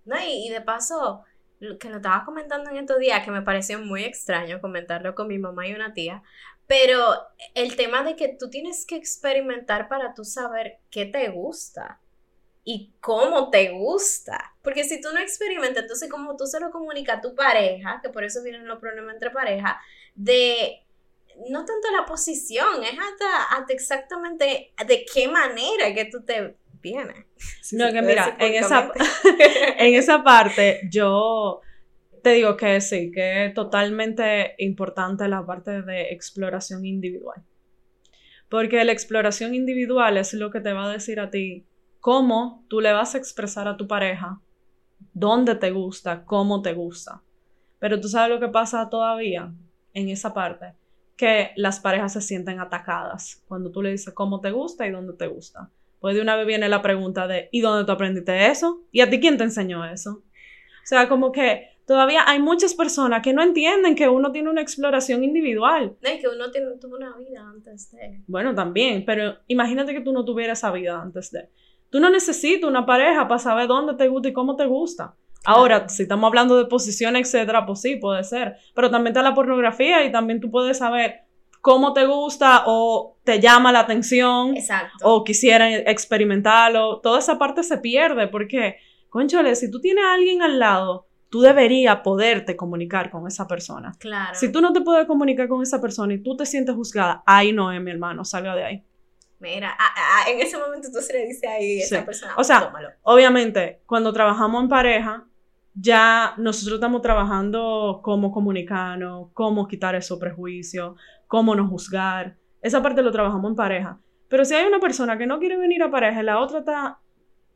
No, 0.08 0.18
y, 0.20 0.46
y 0.46 0.48
de 0.48 0.62
paso, 0.62 1.22
lo 1.60 1.78
que 1.78 1.90
lo 1.90 1.96
estaba 1.96 2.24
comentando 2.24 2.70
en 2.70 2.78
estos 2.78 2.98
días, 2.98 3.24
que 3.24 3.30
me 3.30 3.42
pareció 3.42 3.78
muy 3.78 4.04
extraño 4.04 4.60
comentarlo 4.60 5.14
con 5.14 5.28
mi 5.28 5.38
mamá 5.38 5.66
y 5.66 5.74
una 5.74 5.92
tía, 5.92 6.22
pero 6.66 7.14
el 7.54 7.76
tema 7.76 8.02
de 8.02 8.16
que 8.16 8.28
tú 8.28 8.50
tienes 8.50 8.84
que 8.86 8.96
experimentar 8.96 9.88
para 9.88 10.14
tú 10.14 10.24
saber 10.24 10.78
qué 10.90 11.06
te 11.06 11.28
gusta 11.30 12.00
y 12.62 12.92
cómo 13.00 13.48
te 13.48 13.70
gusta. 13.70 14.54
Porque 14.62 14.84
si 14.84 15.00
tú 15.00 15.08
no 15.14 15.20
experimentas, 15.20 15.84
entonces 15.84 16.10
como 16.10 16.36
tú 16.36 16.46
se 16.46 16.60
lo 16.60 16.70
comunicas 16.70 17.18
a 17.18 17.20
tu 17.22 17.34
pareja, 17.34 18.00
que 18.02 18.10
por 18.10 18.24
eso 18.24 18.42
vienen 18.42 18.68
los 18.68 18.78
problemas 18.78 19.14
entre 19.14 19.30
pareja, 19.30 19.80
de 20.14 20.84
no 21.48 21.64
tanto 21.64 21.90
la 21.90 22.04
posición, 22.04 22.84
es 22.84 22.98
hasta, 22.98 23.44
hasta 23.56 23.72
exactamente 23.72 24.74
de 24.86 25.06
qué 25.06 25.28
manera 25.28 25.94
que 25.94 26.04
tú 26.04 26.22
te 26.22 26.57
vienes. 26.80 27.26
Si 27.62 27.76
No, 27.76 27.90
que 27.92 28.02
mira, 28.02 28.36
en 28.38 28.54
esa, 28.54 28.90
en 29.78 29.94
esa 29.94 30.22
parte 30.22 30.80
yo 30.90 31.60
te 32.22 32.30
digo 32.30 32.56
que 32.56 32.80
sí, 32.80 33.10
que 33.10 33.46
es 33.46 33.54
totalmente 33.54 34.54
importante 34.58 35.28
la 35.28 35.44
parte 35.44 35.82
de 35.82 36.12
exploración 36.12 36.84
individual. 36.84 37.42
Porque 38.48 38.84
la 38.84 38.92
exploración 38.92 39.54
individual 39.54 40.16
es 40.16 40.32
lo 40.34 40.50
que 40.50 40.60
te 40.60 40.72
va 40.72 40.86
a 40.86 40.92
decir 40.92 41.20
a 41.20 41.30
ti 41.30 41.66
cómo 42.00 42.64
tú 42.68 42.80
le 42.80 42.92
vas 42.92 43.14
a 43.14 43.18
expresar 43.18 43.68
a 43.68 43.76
tu 43.76 43.86
pareja, 43.86 44.40
dónde 45.12 45.54
te 45.54 45.70
gusta, 45.70 46.24
cómo 46.24 46.62
te 46.62 46.72
gusta. 46.72 47.22
Pero 47.78 48.00
tú 48.00 48.08
sabes 48.08 48.30
lo 48.30 48.40
que 48.40 48.48
pasa 48.48 48.88
todavía 48.88 49.52
en 49.94 50.08
esa 50.08 50.32
parte, 50.32 50.74
que 51.16 51.50
las 51.56 51.80
parejas 51.80 52.12
se 52.12 52.20
sienten 52.20 52.60
atacadas 52.60 53.42
cuando 53.46 53.70
tú 53.70 53.82
le 53.82 53.90
dices 53.90 54.14
cómo 54.14 54.40
te 54.40 54.50
gusta 54.50 54.86
y 54.86 54.90
dónde 54.90 55.14
te 55.14 55.26
gusta. 55.26 55.70
Pues 56.00 56.14
de 56.14 56.22
una 56.22 56.36
vez 56.36 56.46
viene 56.46 56.68
la 56.68 56.82
pregunta 56.82 57.26
de 57.26 57.48
¿y 57.52 57.60
dónde 57.60 57.84
tú 57.84 57.92
aprendiste 57.92 58.46
eso? 58.50 58.82
¿Y 58.92 59.00
a 59.00 59.10
ti 59.10 59.20
quién 59.20 59.36
te 59.36 59.44
enseñó 59.44 59.84
eso? 59.84 60.22
O 60.82 60.86
sea, 60.86 61.08
como 61.08 61.32
que 61.32 61.68
todavía 61.86 62.22
hay 62.26 62.40
muchas 62.40 62.74
personas 62.74 63.22
que 63.22 63.32
no 63.32 63.42
entienden 63.42 63.94
que 63.94 64.08
uno 64.08 64.30
tiene 64.32 64.50
una 64.50 64.60
exploración 64.60 65.24
individual. 65.24 65.96
No, 66.00 66.10
y 66.10 66.18
que 66.18 66.28
uno 66.28 66.50
tiene, 66.50 66.72
tuvo 66.80 66.96
una 66.96 67.16
vida 67.16 67.42
antes 67.48 67.90
de. 67.92 68.22
Bueno, 68.26 68.54
también, 68.54 69.04
pero 69.04 69.36
imagínate 69.48 69.92
que 69.92 70.00
tú 70.00 70.12
no 70.12 70.24
tuvieras 70.24 70.58
esa 70.58 70.70
vida 70.70 71.00
antes 71.00 71.30
de. 71.30 71.48
Tú 71.90 72.00
no 72.00 72.10
necesitas 72.10 72.68
una 72.68 72.86
pareja 72.86 73.26
para 73.26 73.38
saber 73.38 73.66
dónde 73.66 73.94
te 73.94 74.08
gusta 74.08 74.28
y 74.28 74.32
cómo 74.32 74.56
te 74.56 74.66
gusta. 74.66 75.14
Ahora, 75.44 75.88
si 75.88 76.02
estamos 76.02 76.28
hablando 76.28 76.58
de 76.58 76.66
posición, 76.66 77.16
etcétera, 77.16 77.64
pues 77.64 77.80
sí, 77.80 77.96
puede 77.96 78.24
ser. 78.24 78.56
Pero 78.74 78.90
también 78.90 79.12
está 79.12 79.22
la 79.22 79.34
pornografía 79.34 80.04
y 80.04 80.12
también 80.12 80.40
tú 80.40 80.50
puedes 80.50 80.78
saber 80.78 81.22
cómo 81.60 81.92
te 81.92 82.06
gusta 82.06 82.64
o 82.66 83.16
te 83.24 83.40
llama 83.40 83.72
la 83.72 83.80
atención 83.80 84.56
Exacto. 84.56 84.96
o 85.02 85.24
quisieran 85.24 85.72
experimentarlo. 85.86 87.00
Toda 87.00 87.18
esa 87.18 87.38
parte 87.38 87.62
se 87.62 87.78
pierde 87.78 88.28
porque, 88.28 88.76
conchole, 89.08 89.54
si 89.54 89.70
tú 89.70 89.80
tienes 89.80 90.04
a 90.04 90.14
alguien 90.14 90.42
al 90.42 90.58
lado, 90.58 91.06
tú 91.30 91.40
deberías 91.40 91.98
poderte 92.00 92.56
comunicar 92.56 93.10
con 93.10 93.26
esa 93.26 93.46
persona. 93.46 93.94
claro. 93.98 94.34
Si 94.34 94.50
tú 94.50 94.60
no 94.60 94.72
te 94.72 94.80
puedes 94.80 95.06
comunicar 95.06 95.48
con 95.48 95.62
esa 95.62 95.80
persona 95.80 96.14
y 96.14 96.22
tú 96.22 96.36
te 96.36 96.46
sientes 96.46 96.74
juzgada, 96.74 97.22
ahí 97.26 97.52
no 97.52 97.70
es 97.72 97.80
mi 97.80 97.90
hermano, 97.90 98.24
salga 98.24 98.54
de 98.54 98.64
ahí. 98.64 98.84
Mira, 99.40 99.76
ah, 99.78 100.24
en 100.28 100.40
ese 100.40 100.58
momento 100.58 100.88
tú 100.92 101.00
se 101.00 101.12
le 101.12 101.26
dices 101.26 101.48
ahí 101.48 101.80
a 101.80 101.84
esa 101.84 102.04
persona. 102.04 102.34
O 102.36 102.42
sea, 102.42 102.60
tómalo. 102.60 102.88
Obviamente, 103.02 103.82
cuando 103.86 104.12
trabajamos 104.12 104.62
en 104.62 104.68
pareja, 104.68 105.27
ya 105.80 106.34
nosotros 106.38 106.74
estamos 106.74 107.02
trabajando 107.02 108.00
cómo 108.02 108.32
comunicarnos, 108.32 109.28
cómo 109.32 109.68
quitar 109.68 109.94
esos 109.94 110.18
prejuicios, 110.18 110.96
cómo 111.26 111.54
no 111.54 111.68
juzgar. 111.68 112.36
Esa 112.60 112.82
parte 112.82 113.02
lo 113.02 113.12
trabajamos 113.12 113.50
en 113.50 113.56
pareja. 113.56 114.00
Pero 114.28 114.44
si 114.44 114.54
hay 114.54 114.66
una 114.66 114.80
persona 114.80 115.16
que 115.16 115.26
no 115.26 115.38
quiere 115.38 115.56
venir 115.56 115.82
a 115.82 115.90
pareja 115.90 116.20
y 116.20 116.24
la 116.24 116.40
otra 116.40 116.60
está 116.60 116.98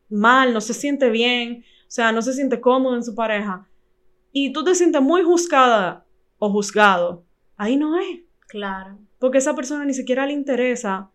mal, 0.09 0.55
no 0.55 0.61
se 0.61 0.75
siente 0.75 1.11
bien, 1.11 1.65
o 1.83 1.91
sea, 1.91 2.13
no 2.13 2.23
se 2.23 2.33
siente 2.33 2.61
cómodo 2.61 2.97
en 2.97 3.03
su 3.03 3.15
pareja, 3.15 3.69
y 4.31 4.53
tú 4.53 4.65
te 4.65 4.75
sientes 4.75 5.03
muy 5.03 5.23
juzgada 5.23 6.07
o 6.39 6.51
juzgado, 6.51 7.25
ahí 7.57 7.77
no 7.77 7.99
es. 7.99 8.21
Claro, 8.49 8.99
Porque 9.19 9.39
a 9.39 9.41
esa 9.41 9.55
persona 9.55 9.85
ni 9.85 9.95
siquiera 9.95 10.27
le 10.27 10.35
interesa 10.35 11.11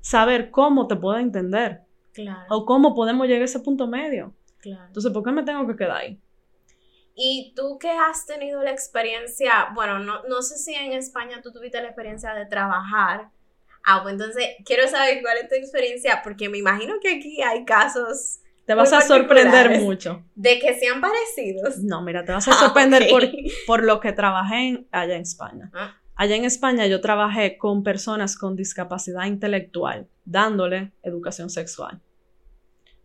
saber 0.00 0.50
cómo 0.50 0.86
te 0.86 0.96
puede 0.96 1.20
entender 1.20 1.82
claro, 2.12 2.46
o 2.48 2.64
cómo 2.64 2.94
podemos 2.94 3.26
llegar 3.26 3.42
a 3.42 3.44
ese 3.44 3.60
punto 3.60 3.86
medio. 3.86 4.34
claro. 4.58 4.86
Entonces, 4.86 5.12
¿por 5.12 5.22
qué 5.22 5.32
me 5.32 5.42
tengo 5.42 5.66
que 5.66 5.76
quedar 5.76 5.98
ahí? 5.98 6.18
Y 7.20 7.52
tú 7.56 7.78
que 7.80 7.90
has 7.90 8.26
tenido 8.26 8.62
la 8.62 8.70
experiencia, 8.70 9.68
bueno, 9.74 9.98
no, 9.98 10.22
no 10.28 10.40
sé 10.40 10.56
si 10.56 10.72
en 10.74 10.92
España 10.92 11.40
tú 11.42 11.52
tuviste 11.52 11.80
la 11.82 11.88
experiencia 11.88 12.32
de 12.32 12.46
trabajar. 12.46 13.30
Ah, 13.84 14.00
pues 14.02 14.12
entonces 14.12 14.44
quiero 14.64 14.86
saber 14.86 15.20
cuál 15.20 15.38
es 15.38 15.48
tu 15.48 15.56
experiencia, 15.56 16.20
porque 16.22 16.48
me 16.48 16.58
imagino 16.58 16.94
que 17.02 17.16
aquí 17.16 17.42
hay 17.42 17.64
casos 17.64 18.38
Te 18.66 18.74
vas 18.74 18.92
a 18.92 19.00
sorprender 19.00 19.80
mucho. 19.80 20.22
de 20.36 20.60
que 20.60 20.78
sean 20.78 21.00
parecidos. 21.00 21.78
No, 21.78 22.02
mira, 22.02 22.24
te 22.24 22.30
vas 22.32 22.46
a 22.46 22.52
Ah, 22.52 22.54
sorprender 22.54 23.02
ok. 23.04 23.08
por, 23.10 23.28
por 23.66 23.84
lo 23.84 23.98
que 23.98 24.12
trabajé 24.12 24.68
en- 24.68 24.88
allá 24.92 25.16
en 25.16 25.22
España. 25.22 25.70
Ah. 25.74 25.96
Allá 26.14 26.36
en 26.36 26.44
España 26.44 26.86
yo 26.86 27.00
trabajé 27.00 27.58
con 27.58 27.82
personas 27.82 28.36
con 28.36 28.54
discapacidad 28.56 29.24
intelectual, 29.26 30.08
dándole 30.24 30.92
educación 31.02 31.48
sexual. 31.50 32.00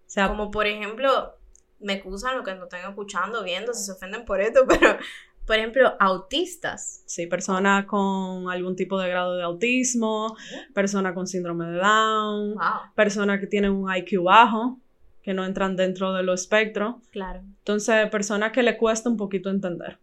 O 0.06 0.10
sea, 0.14 0.28
Como 0.28 0.52
por 0.52 0.68
ejemplo, 0.68 1.36
me 1.84 1.94
excusan 1.94 2.38
lo 2.38 2.44
que 2.44 2.56
no 2.56 2.64
están 2.64 2.90
escuchando, 2.90 3.44
viendo, 3.44 3.74
si 3.74 3.84
se 3.86 3.92
ofenden 3.92 4.26
por 4.26 4.42
esto, 4.42 4.66
pero 4.68 4.98
por 5.46 5.58
ejemplo, 5.58 5.94
autistas. 6.00 7.04
sí, 7.06 7.28
personas 7.28 7.86
con 7.86 8.50
algún 8.50 8.76
tipo 8.76 8.98
de 9.00 9.10
grado 9.10 9.36
de 9.36 9.44
autismo, 9.44 10.36
personas 10.74 11.14
con 11.14 11.28
síndrome 11.28 11.66
de 11.66 11.78
Down, 11.80 12.56
Wow, 12.56 12.94
personas 12.96 13.40
que 13.40 13.48
tienen 13.48 13.72
un 13.72 13.94
IQ 13.94 14.24
bajo, 14.24 14.80
que 15.22 15.34
no 15.34 15.44
entran 15.46 15.76
dentro 15.76 16.14
de 16.14 16.24
los 16.24 16.42
espectros. 16.42 16.96
claro. 17.12 17.42
Entonces, 17.60 18.10
personas 18.10 18.52
que 18.52 18.64
le 18.64 18.78
cuesta 18.78 19.10
un 19.10 19.18
poquito 19.18 19.50
entender. 19.50 20.00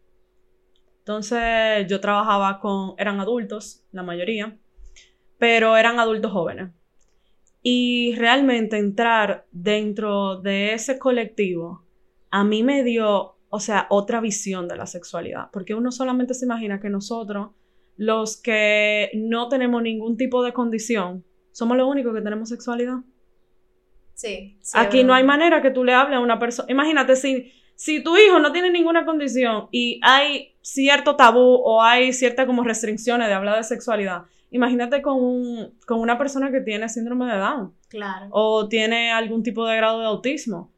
Entonces, 0.99 1.87
yo 1.89 2.01
trabajaba 2.01 2.61
con, 2.61 2.95
eran 2.99 3.21
adultos, 3.21 3.83
la 3.93 4.03
mayoría, 4.03 4.57
pero 5.39 5.77
eran 5.77 5.99
adultos 5.99 6.31
jóvenes. 6.33 6.71
Y 7.63 8.15
realmente 8.17 8.79
entrar 8.79 9.47
dentro 9.51 10.41
de 10.41 10.73
ese 10.73 10.99
colectivo, 10.99 11.85
a 12.31 12.43
mí 12.45 12.63
me 12.63 12.83
dio, 12.83 13.37
o 13.49 13.61
sea, 13.61 13.87
otra 13.91 14.21
visión 14.21 14.67
de 14.67 14.77
la 14.77 14.87
sexualidad, 14.87 15.51
porque 15.53 15.75
uno 15.75 15.93
solamente 15.93 16.33
se 16.33 16.47
imagina 16.47 16.81
que 16.81 16.89
nosotros, 16.89 17.51
los 17.97 18.41
que 18.41 19.11
no 19.15 19.49
tenemos 19.49 19.83
ningún 19.83 20.17
tipo 20.17 20.43
de 20.43 20.53
condición, 20.53 21.25
somos 21.53 21.77
los 21.77 21.87
únicos 21.87 22.15
que 22.15 22.23
tenemos 22.23 22.49
sexualidad. 22.49 22.99
Sí. 24.15 24.59
sí, 24.63 24.79
Aquí 24.79 25.05
no 25.05 25.13
hay 25.15 25.25
manera 25.25 25.61
que 25.61 25.71
tú 25.71 25.85
le 25.85 25.93
hables 25.93 26.17
a 26.17 26.21
una 26.21 26.39
persona. 26.39 26.71
Imagínate, 26.71 27.17
si, 27.17 27.53
si 27.75 28.03
tu 28.03 28.17
hijo 28.17 28.39
no 28.39 28.53
tiene 28.53 28.71
ninguna 28.71 29.05
condición 29.05 29.69
y 29.71 30.01
hay 30.03 30.55
cierto 30.63 31.17
tabú 31.17 31.61
o 31.63 31.83
hay 31.83 32.13
ciertas 32.13 32.47
como 32.47 32.63
restricciones 32.63 33.29
de 33.29 33.35
hablar 33.35 33.57
de 33.57 33.65
sexualidad, 33.65 34.25
imagínate 34.51 35.03
con, 35.03 35.23
un, 35.23 35.79
con 35.87 36.01
una 36.01 36.19
persona 36.19 36.51
que 36.51 36.61
tiene 36.61 36.89
síndrome 36.89 37.27
de 37.27 37.39
Down 37.39 37.75
Claro. 37.89 38.27
o 38.31 38.69
tiene 38.69 39.11
algún 39.13 39.43
tipo 39.43 39.67
de 39.67 39.77
grado 39.77 40.01
de 40.01 40.07
autismo. 40.07 40.73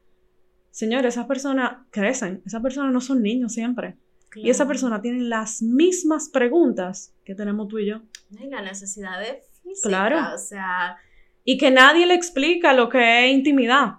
Señores, 0.71 1.15
esas 1.15 1.27
personas 1.27 1.79
crecen, 1.91 2.43
esas 2.47 2.63
personas 2.63 2.93
no 2.93 3.01
son 3.01 3.23
niños 3.23 3.53
siempre. 3.53 3.97
Y 4.35 4.49
esa 4.49 4.67
persona 4.67 5.03
tiene 5.03 5.21
las 5.25 5.61
mismas 5.61 6.31
preguntas 6.31 7.15
que 7.25 7.35
tenemos 7.35 7.69
tú 7.69 7.79
y 7.79 7.87
yo. 7.87 8.01
Y 8.31 8.47
la 8.49 8.63
necesidad 8.63 9.19
de 9.21 9.43
física, 9.63 9.89
Claro. 9.89 10.35
o 10.35 10.39
sea, 10.39 10.97
Y 11.45 11.59
que 11.59 11.71
nadie 11.71 12.07
le 12.07 12.15
explica 12.15 12.73
lo 12.73 12.89
que 12.89 13.27
es 13.29 13.35
intimidad. 13.35 13.97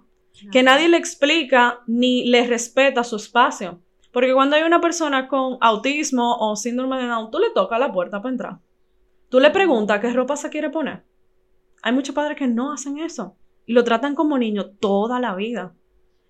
que 0.51 0.63
nadie 0.63 0.89
le 0.89 0.97
explica 0.97 1.81
ni 1.85 2.25
le 2.27 2.47
respeta 2.47 3.03
su 3.03 3.17
espacio. 3.17 3.79
Porque 4.11 4.33
cuando 4.33 4.55
hay 4.55 4.63
una 4.63 4.81
persona 4.81 5.27
con 5.27 5.57
autismo 5.61 6.35
o 6.39 6.55
síndrome 6.55 6.97
de 6.97 7.07
Down, 7.07 7.29
tú 7.29 7.37
le 7.37 7.51
tocas 7.53 7.79
la 7.79 7.91
puerta 7.91 8.19
para 8.21 8.31
entrar. 8.31 8.59
Tú 9.33 9.39
le 9.39 9.49
preguntas 9.49 9.99
qué 9.99 10.13
ropa 10.13 10.35
se 10.35 10.51
quiere 10.51 10.69
poner. 10.69 11.01
Hay 11.81 11.91
muchos 11.91 12.13
padres 12.13 12.37
que 12.37 12.45
no 12.45 12.71
hacen 12.71 12.99
eso 12.99 13.35
y 13.65 13.73
lo 13.73 13.83
tratan 13.83 14.13
como 14.13 14.37
niño 14.37 14.75
toda 14.79 15.19
la 15.19 15.33
vida. 15.33 15.73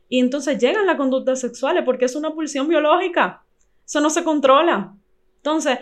Y 0.07 0.21
entonces 0.21 0.57
llegan 0.57 0.85
las 0.85 0.95
conductas 0.95 1.41
sexuales 1.41 1.83
porque 1.83 2.05
es 2.05 2.15
una 2.15 2.33
pulsión 2.33 2.69
biológica. 2.69 3.43
Eso 3.85 3.99
no 3.99 4.09
se 4.09 4.23
controla. 4.23 4.95
Entonces, 5.35 5.79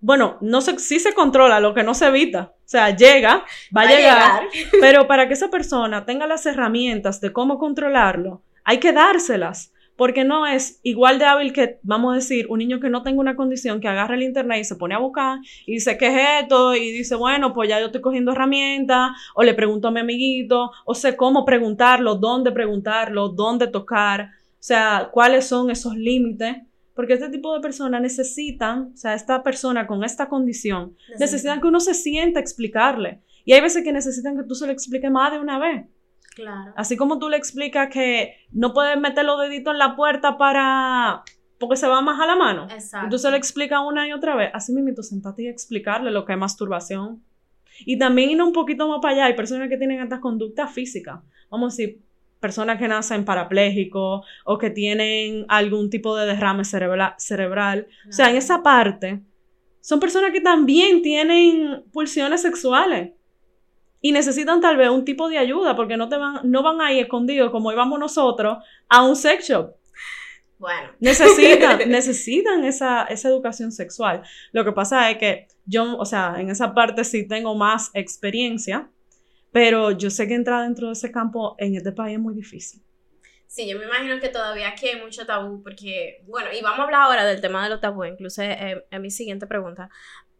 bueno, 0.00 0.36
no 0.40 0.60
se, 0.60 0.80
sí 0.80 0.98
se 0.98 1.14
controla, 1.14 1.60
lo 1.60 1.74
que 1.74 1.84
no 1.84 1.94
se 1.94 2.08
evita. 2.08 2.54
O 2.56 2.68
sea, 2.68 2.90
llega, 2.90 3.44
va, 3.76 3.82
a 3.82 3.86
llegar, 3.86 4.48
pero 4.80 5.06
para 5.06 5.28
que 5.28 5.34
esa 5.34 5.48
persona 5.48 6.04
tenga 6.06 6.26
las 6.26 6.44
herramientas 6.44 7.20
de 7.20 7.32
cómo 7.32 7.56
controlarlo, 7.56 8.42
hay 8.64 8.80
que 8.80 8.92
dárselas 8.92 9.72
porque 10.00 10.24
no 10.24 10.46
es 10.46 10.80
igual 10.82 11.18
de 11.18 11.26
hábil 11.26 11.52
que, 11.52 11.78
vamos 11.82 12.12
a 12.12 12.14
decir, 12.14 12.46
un 12.48 12.60
niño 12.60 12.80
que 12.80 12.88
no 12.88 13.02
tenga 13.02 13.20
una 13.20 13.36
condición, 13.36 13.82
que 13.82 13.88
agarra 13.88 14.14
el 14.14 14.22
internet 14.22 14.60
y 14.62 14.64
se 14.64 14.76
pone 14.76 14.94
a 14.94 14.98
buscar 14.98 15.40
y 15.66 15.74
dice, 15.74 15.98
¿qué 15.98 16.06
es 16.06 16.42
esto? 16.42 16.74
Y 16.74 16.90
dice, 16.90 17.16
bueno, 17.16 17.52
pues 17.52 17.68
ya 17.68 17.78
yo 17.78 17.84
estoy 17.84 18.00
cogiendo 18.00 18.32
herramientas, 18.32 19.10
o 19.34 19.42
le 19.42 19.52
pregunto 19.52 19.88
a 19.88 19.90
mi 19.90 20.00
amiguito, 20.00 20.70
o 20.86 20.94
sé 20.94 21.16
cómo 21.16 21.44
preguntarlo, 21.44 22.14
dónde 22.14 22.50
preguntarlo, 22.50 23.28
dónde 23.28 23.66
tocar, 23.66 24.22
o 24.22 24.56
sea, 24.58 25.10
cuáles 25.12 25.46
son 25.46 25.70
esos 25.70 25.94
límites. 25.94 26.56
Porque 26.94 27.12
este 27.12 27.28
tipo 27.28 27.52
de 27.52 27.60
personas 27.60 28.00
necesitan, 28.00 28.92
o 28.94 28.96
sea, 28.96 29.12
esta 29.12 29.42
persona 29.42 29.86
con 29.86 30.02
esta 30.02 30.30
condición, 30.30 30.96
necesitan 31.18 31.60
que 31.60 31.66
uno 31.66 31.78
se 31.78 31.92
sienta 31.92 32.40
a 32.40 32.42
explicarle. 32.42 33.20
Y 33.44 33.52
hay 33.52 33.60
veces 33.60 33.84
que 33.84 33.92
necesitan 33.92 34.34
que 34.34 34.44
tú 34.44 34.54
se 34.54 34.64
lo 34.64 34.72
expliques 34.72 35.10
más 35.10 35.30
de 35.30 35.40
una 35.40 35.58
vez. 35.58 35.84
Claro. 36.34 36.72
Así 36.76 36.96
como 36.96 37.18
tú 37.18 37.28
le 37.28 37.36
explicas 37.36 37.88
que 37.88 38.36
no 38.52 38.72
puedes 38.72 38.98
meter 38.98 39.24
los 39.24 39.40
deditos 39.40 39.72
en 39.72 39.78
la 39.78 39.96
puerta 39.96 40.38
para 40.38 41.24
porque 41.60 41.76
se 41.76 41.86
va 41.86 42.00
más 42.00 42.18
a 42.18 42.26
la 42.26 42.36
mano. 42.36 42.66
Exacto. 42.70 43.18
Se 43.18 43.30
lo 43.30 43.36
explicas 43.36 43.80
una 43.86 44.08
y 44.08 44.12
otra 44.12 44.34
vez. 44.34 44.50
Así 44.54 44.72
mismo, 44.72 45.02
sentate 45.02 45.42
y 45.42 45.48
explicarle 45.48 46.10
lo 46.10 46.24
que 46.24 46.32
es 46.32 46.38
masturbación. 46.38 47.22
Y 47.80 47.98
también 47.98 48.30
ir 48.30 48.42
un 48.42 48.54
poquito 48.54 48.88
más 48.88 49.00
para 49.02 49.14
allá. 49.14 49.24
Hay 49.26 49.34
personas 49.34 49.68
que 49.68 49.76
tienen 49.76 50.00
estas 50.00 50.20
conductas 50.20 50.72
físicas. 50.72 51.20
Vamos 51.50 51.74
a 51.74 51.76
decir, 51.76 52.00
personas 52.40 52.78
que 52.78 52.88
nacen 52.88 53.26
parapléjicos 53.26 54.26
o 54.44 54.58
que 54.58 54.70
tienen 54.70 55.44
algún 55.48 55.90
tipo 55.90 56.16
de 56.16 56.26
derrame 56.26 56.64
cerebral. 56.64 57.86
O 58.08 58.12
sea, 58.12 58.30
en 58.30 58.36
esa 58.36 58.62
parte, 58.62 59.20
son 59.82 60.00
personas 60.00 60.32
que 60.32 60.40
también 60.40 61.02
tienen 61.02 61.84
pulsiones 61.92 62.40
sexuales 62.40 63.10
y 64.00 64.12
necesitan 64.12 64.60
tal 64.60 64.76
vez 64.76 64.88
un 64.90 65.04
tipo 65.04 65.28
de 65.28 65.38
ayuda 65.38 65.76
porque 65.76 65.96
no, 65.96 66.08
te 66.08 66.16
van, 66.16 66.40
no 66.44 66.62
van 66.62 66.80
ahí 66.80 67.00
escondidos 67.00 67.50
como 67.50 67.72
íbamos 67.72 67.98
nosotros 67.98 68.58
a 68.88 69.02
un 69.02 69.16
sex 69.16 69.48
shop. 69.48 69.74
Bueno. 70.58 70.92
Necesitan, 71.00 71.88
necesitan 71.88 72.64
esa, 72.64 73.04
esa 73.04 73.28
educación 73.28 73.72
sexual. 73.72 74.22
Lo 74.52 74.62
que 74.62 74.72
pasa 74.72 75.10
es 75.10 75.16
que 75.16 75.48
yo, 75.64 75.96
o 75.96 76.04
sea, 76.04 76.34
en 76.38 76.50
esa 76.50 76.74
parte 76.74 77.02
sí 77.04 77.26
tengo 77.26 77.54
más 77.54 77.90
experiencia, 77.94 78.90
pero 79.52 79.90
yo 79.92 80.10
sé 80.10 80.28
que 80.28 80.34
entrar 80.34 80.64
dentro 80.64 80.88
de 80.88 80.92
ese 80.92 81.10
campo 81.10 81.54
en 81.58 81.76
este 81.76 81.92
país 81.92 82.16
es 82.16 82.20
muy 82.20 82.34
difícil. 82.34 82.82
Sí, 83.46 83.68
yo 83.68 83.76
me 83.78 83.84
imagino 83.84 84.20
que 84.20 84.28
todavía 84.28 84.68
aquí 84.68 84.86
hay 84.86 85.00
mucho 85.00 85.26
tabú 85.26 85.60
porque, 85.62 86.22
bueno, 86.28 86.50
y 86.52 86.62
vamos 86.62 86.78
a 86.78 86.82
hablar 86.84 87.00
ahora 87.00 87.24
del 87.24 87.40
tema 87.40 87.64
de 87.64 87.70
los 87.70 87.80
tabú, 87.80 88.04
incluso 88.04 88.42
es, 88.42 88.76
mi 89.00 89.10
siguiente 89.10 89.48
pregunta, 89.48 89.90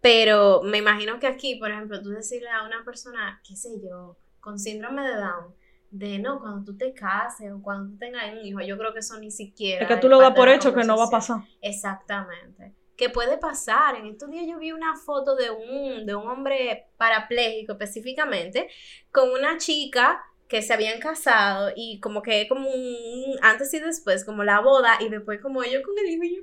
pero 0.01 0.63
me 0.63 0.79
imagino 0.79 1.19
que 1.19 1.27
aquí, 1.27 1.57
por 1.57 1.71
ejemplo, 1.71 2.03
tú 2.03 2.11
decirle 2.11 2.49
a 2.49 2.65
una 2.65 2.85
persona, 2.85 3.41
qué 3.47 3.57
sé 3.57 3.69
yo, 3.83 4.17
con 4.41 4.59
síndrome 4.59 5.03
de 5.03 5.17
Down, 5.17 5.55
de 5.91 6.19
no, 6.19 6.41
cuando 6.41 6.65
tú 6.65 6.77
te 6.77 6.95
cases 6.95 7.53
o 7.53 7.61
cuando 7.61 7.91
tú 7.91 7.99
tengas 7.99 8.33
un 8.33 8.45
hijo, 8.45 8.61
yo 8.61 8.79
creo 8.79 8.93
que 8.93 9.01
eso 9.01 9.19
ni 9.19 9.31
siquiera. 9.31 9.83
Es 9.83 9.89
que 9.89 9.97
tú 9.97 10.09
lo 10.09 10.21
das 10.21 10.35
por 10.35 10.49
hecho 10.49 10.73
que 10.73 10.85
no 10.85 10.97
va 10.97 11.05
a 11.05 11.11
pasar. 11.11 11.41
Exactamente. 11.61 12.75
¿Qué 12.97 13.09
puede 13.11 13.39
pasar? 13.39 13.97
En 13.97 14.07
estos 14.07 14.31
días 14.31 14.47
yo 14.47 14.59
vi 14.59 14.73
una 14.73 14.95
foto 14.95 15.35
de 15.35 15.51
un, 15.51 16.07
de 16.07 16.15
un 16.15 16.29
hombre 16.29 16.89
parapléjico 16.97 17.73
específicamente 17.73 18.69
con 19.11 19.31
una 19.31 19.57
chica 19.57 20.23
que 20.49 20.63
se 20.63 20.75
habían 20.75 21.01
casado 21.01 21.73
y 21.75 22.01
como 22.01 22.23
que 22.23 22.47
como 22.49 22.69
un 22.69 23.39
antes 23.41 23.73
y 23.73 23.79
después, 23.81 24.25
como 24.25 24.45
la 24.45 24.61
boda 24.61 24.99
y 25.01 25.09
después 25.09 25.41
como 25.41 25.63
ellos 25.63 25.83
con 25.85 25.95
el 25.99 26.11
hijo 26.11 26.25
y 26.25 26.37
yo, 26.37 26.43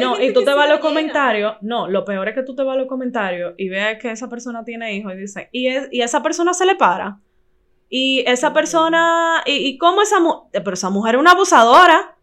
no, 0.00 0.20
y 0.20 0.32
tú 0.32 0.44
te 0.44 0.52
vas 0.54 0.66
a 0.66 0.70
los 0.70 0.80
comentarios. 0.80 1.56
No, 1.60 1.88
lo 1.88 2.04
peor 2.04 2.28
es 2.28 2.34
que 2.34 2.42
tú 2.42 2.54
te 2.54 2.62
vas 2.62 2.74
a 2.76 2.78
los 2.78 2.88
comentarios 2.88 3.54
y 3.56 3.68
ves 3.68 3.98
que 3.98 4.10
esa 4.10 4.28
persona 4.28 4.64
tiene 4.64 4.94
hijos 4.94 5.12
y 5.14 5.16
dice, 5.16 5.48
y, 5.52 5.68
es, 5.68 5.88
y 5.90 6.02
esa 6.02 6.22
persona 6.22 6.54
se 6.54 6.66
le 6.66 6.76
para. 6.76 7.18
Y 7.88 8.24
esa 8.26 8.54
persona, 8.54 9.42
y, 9.44 9.68
y 9.68 9.78
cómo 9.78 10.00
esa 10.00 10.18
mujer, 10.18 10.62
pero 10.62 10.74
esa 10.74 10.88
mujer 10.90 11.16
es 11.16 11.20
una 11.20 11.32
abusadora. 11.32 12.16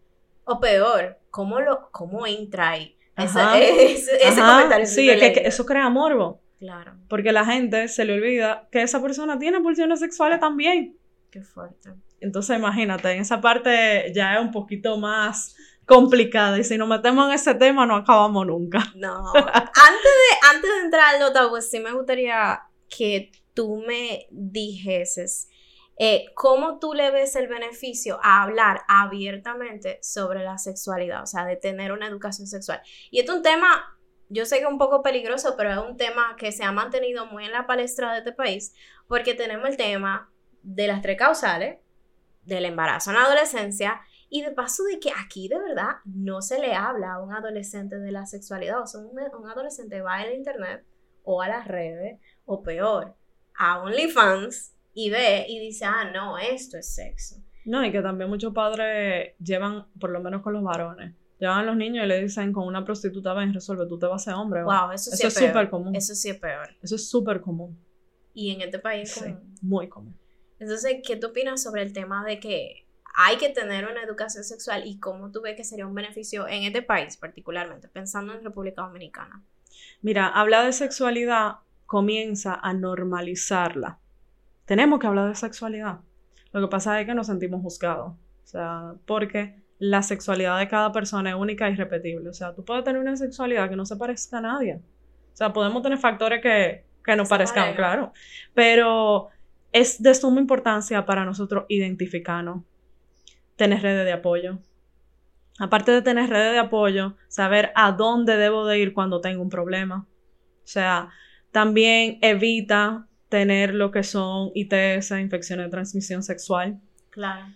O 0.45 0.59
peor, 0.59 1.19
¿cómo, 1.29 1.59
lo, 1.59 1.91
cómo 1.91 2.25
entra 2.25 2.71
ahí? 2.71 2.97
ese, 3.19 4.41
comentario. 4.41 4.87
Sí, 4.87 5.09
es 5.09 5.33
que, 5.33 5.47
eso 5.47 5.65
crea 5.65 5.89
morbo. 5.89 6.41
Claro. 6.57 6.95
Porque 7.07 7.31
la 7.31 7.45
gente 7.45 7.87
se 7.87 8.03
le 8.03 8.13
olvida 8.13 8.67
que 8.71 8.81
esa 8.81 9.01
persona 9.01 9.39
tiene 9.39 9.61
pulsiones 9.61 9.99
sexuales 9.99 10.39
también. 10.39 10.97
Qué 11.29 11.41
fuerte. 11.41 11.91
Entonces, 12.19 12.57
imagínate, 12.57 13.11
en 13.11 13.21
esa 13.21 13.39
parte 13.39 14.11
ya 14.13 14.35
es 14.35 14.41
un 14.41 14.51
poquito 14.51 14.97
más 14.97 15.55
complicada 15.89 16.59
y 16.59 16.63
si 16.63 16.77
nos 16.77 16.87
metemos 16.87 17.27
en 17.27 17.33
ese 17.33 17.55
tema 17.55 17.85
no 17.85 17.95
acabamos 17.95 18.45
nunca. 18.45 18.79
No. 18.95 19.33
antes, 19.33 19.63
de, 19.73 20.47
antes 20.49 20.69
de 20.69 20.79
entrar 20.83 21.15
al 21.15 21.19
nota, 21.19 21.49
pues 21.49 21.69
sí 21.69 21.79
me 21.79 21.91
gustaría 21.93 22.61
que 22.95 23.31
tú 23.53 23.83
me 23.87 24.27
dijeses 24.29 25.49
eh, 25.97 26.25
cómo 26.35 26.79
tú 26.79 26.93
le 26.93 27.11
ves 27.11 27.35
el 27.35 27.47
beneficio 27.47 28.19
a 28.21 28.43
hablar 28.43 28.81
abiertamente 28.87 29.99
sobre 30.01 30.43
la 30.43 30.57
sexualidad, 30.57 31.23
o 31.23 31.25
sea, 31.25 31.45
de 31.45 31.55
tener 31.55 31.91
una 31.91 32.07
educación 32.07 32.47
sexual. 32.47 32.81
Y 33.09 33.19
es 33.19 33.29
un 33.29 33.41
tema, 33.41 33.97
yo 34.29 34.45
sé 34.45 34.57
que 34.57 34.63
es 34.65 34.69
un 34.69 34.77
poco 34.77 35.01
peligroso, 35.01 35.55
pero 35.57 35.71
es 35.71 35.77
un 35.77 35.97
tema 35.97 36.35
que 36.37 36.51
se 36.51 36.63
ha 36.63 36.71
mantenido 36.71 37.25
muy 37.25 37.45
en 37.45 37.51
la 37.51 37.65
palestra 37.65 38.11
de 38.13 38.19
este 38.19 38.31
país, 38.31 38.73
porque 39.07 39.33
tenemos 39.33 39.69
el 39.69 39.77
tema 39.77 40.31
de 40.61 40.87
las 40.87 41.01
tres 41.01 41.17
causales, 41.17 41.79
del 42.43 42.65
embarazo 42.65 43.11
en 43.11 43.17
la 43.17 43.23
adolescencia 43.23 44.01
y 44.29 44.43
de 44.43 44.51
paso 44.51 44.83
de 44.83 44.99
que 44.99 45.11
aquí 45.11 45.47
de 45.47 45.59
verdad 45.59 45.97
no 46.05 46.41
se 46.41 46.59
le 46.59 46.73
habla 46.73 47.13
a 47.13 47.21
un 47.21 47.33
adolescente 47.33 47.97
de 47.97 48.11
la 48.11 48.25
sexualidad. 48.25 48.81
O 48.81 48.85
sea, 48.85 49.01
un, 49.01 49.19
adolescente 49.49 50.01
va 50.01 50.17
al 50.17 50.33
internet 50.33 50.85
o 51.23 51.41
a 51.41 51.47
las 51.47 51.67
redes, 51.67 52.19
o 52.45 52.61
peor, 52.61 53.15
a 53.57 53.81
OnlyFans 53.81 54.75
y 54.93 55.09
ve 55.09 55.45
y 55.47 55.59
dice, 55.59 55.85
ah, 55.85 56.11
no, 56.13 56.37
esto 56.37 56.77
es 56.77 56.93
sexo. 56.93 57.35
No, 57.65 57.85
y 57.85 57.91
que 57.91 58.01
también 58.01 58.29
muchos 58.29 58.53
padres 58.53 59.33
llevan, 59.39 59.87
por 59.99 60.11
lo 60.11 60.21
menos 60.21 60.41
con 60.41 60.53
los 60.53 60.63
varones, 60.63 61.13
llevan 61.39 61.59
a 61.59 61.63
los 61.63 61.75
niños 61.75 62.05
y 62.05 62.07
le 62.07 62.21
dicen 62.21 62.53
con 62.53 62.67
una 62.67 62.85
prostituta, 62.85 63.33
ven, 63.33 63.53
resuelve, 63.53 63.85
tú 63.87 63.99
te 63.99 64.05
vas 64.05 64.21
a 64.21 64.25
ser 64.25 64.33
hombre. 64.35 64.63
Wow, 64.63 64.91
eso, 64.91 65.11
sí 65.11 65.25
es 65.25 65.33
súper 65.33 65.69
común. 65.69 65.95
Eso 65.95 66.15
sí 66.15 66.29
es 66.29 66.37
peor. 66.37 66.69
Eso 66.81 66.95
es 66.95 67.09
súper 67.09 67.41
común. 67.41 67.77
Y 68.33 68.51
en 68.51 68.61
este 68.61 68.79
país 68.79 69.11
sí, 69.11 69.35
muy 69.61 69.87
común. 69.89 70.17
Entonces, 70.59 70.97
¿qué 71.05 71.15
tú 71.15 71.27
opinas 71.27 71.61
sobre 71.61 71.81
el 71.81 71.93
tema 71.93 72.23
de 72.25 72.39
que 72.39 72.88
hay 73.21 73.35
que 73.35 73.49
tener 73.49 73.85
una 73.85 74.01
educación 74.01 74.45
sexual 74.45 74.83
y 74.85 74.97
cómo 74.97 75.29
tú 75.29 75.41
ves 75.41 75.57
que 75.57 75.65
sería 75.65 75.85
un 75.85 75.93
beneficio 75.93 76.47
en 76.47 76.63
este 76.63 76.81
país 76.81 77.17
particularmente, 77.17 77.89
pensando 77.89 78.33
en 78.33 78.41
República 78.41 78.81
Dominicana? 78.83 79.43
Mira, 80.01 80.27
hablar 80.27 80.65
de 80.65 80.71
sexualidad 80.71 81.55
comienza 81.85 82.53
a 82.53 82.73
normalizarla. 82.73 83.99
Tenemos 84.63 85.01
que 85.01 85.07
hablar 85.07 85.27
de 85.27 85.35
sexualidad. 85.35 85.99
Lo 86.53 86.61
que 86.61 86.67
pasa 86.69 87.01
es 87.01 87.05
que 87.05 87.13
nos 87.13 87.27
sentimos 87.27 87.61
juzgados. 87.61 88.13
O 88.13 88.47
sea, 88.47 88.93
porque 89.05 89.63
la 89.79 90.01
sexualidad 90.01 90.57
de 90.57 90.69
cada 90.69 90.93
persona 90.93 91.31
es 91.31 91.35
única 91.35 91.67
e 91.67 91.73
irrepetible. 91.73 92.29
O 92.29 92.33
sea, 92.33 92.55
tú 92.55 92.63
puedes 92.63 92.85
tener 92.85 93.01
una 93.01 93.17
sexualidad 93.17 93.69
que 93.69 93.75
no 93.75 93.85
se 93.85 93.97
parezca 93.97 94.37
a 94.37 94.41
nadie. 94.41 94.75
O 95.33 95.35
sea, 95.35 95.51
podemos 95.51 95.83
tener 95.83 95.97
factores 95.97 96.41
que, 96.41 96.85
que 97.03 97.15
nos 97.17 97.27
parezcan, 97.27 97.75
claro. 97.75 98.13
Pero 98.53 99.27
es 99.73 100.01
de 100.01 100.15
suma 100.15 100.39
importancia 100.39 101.05
para 101.05 101.25
nosotros 101.25 101.65
identificarnos 101.67 102.63
tener 103.59 103.81
redes 103.81 104.05
de 104.05 104.13
apoyo. 104.13 104.57
Aparte 105.59 105.91
de 105.91 106.01
tener 106.01 106.29
redes 106.29 106.53
de 106.53 106.59
apoyo, 106.59 107.17
saber 107.27 107.71
a 107.75 107.91
dónde 107.91 108.37
debo 108.37 108.65
de 108.65 108.79
ir 108.79 108.93
cuando 108.93 109.19
tengo 109.19 109.41
un 109.41 109.49
problema. 109.49 110.07
O 110.63 110.67
sea, 110.67 111.09
también 111.51 112.19
evita 112.21 113.05
tener 113.27 113.75
lo 113.75 113.91
que 113.91 114.03
son 114.03 114.51
ITS, 114.55 115.11
infecciones 115.19 115.65
de 115.65 115.71
transmisión 115.71 116.23
sexual. 116.23 116.79
Claro. 117.09 117.47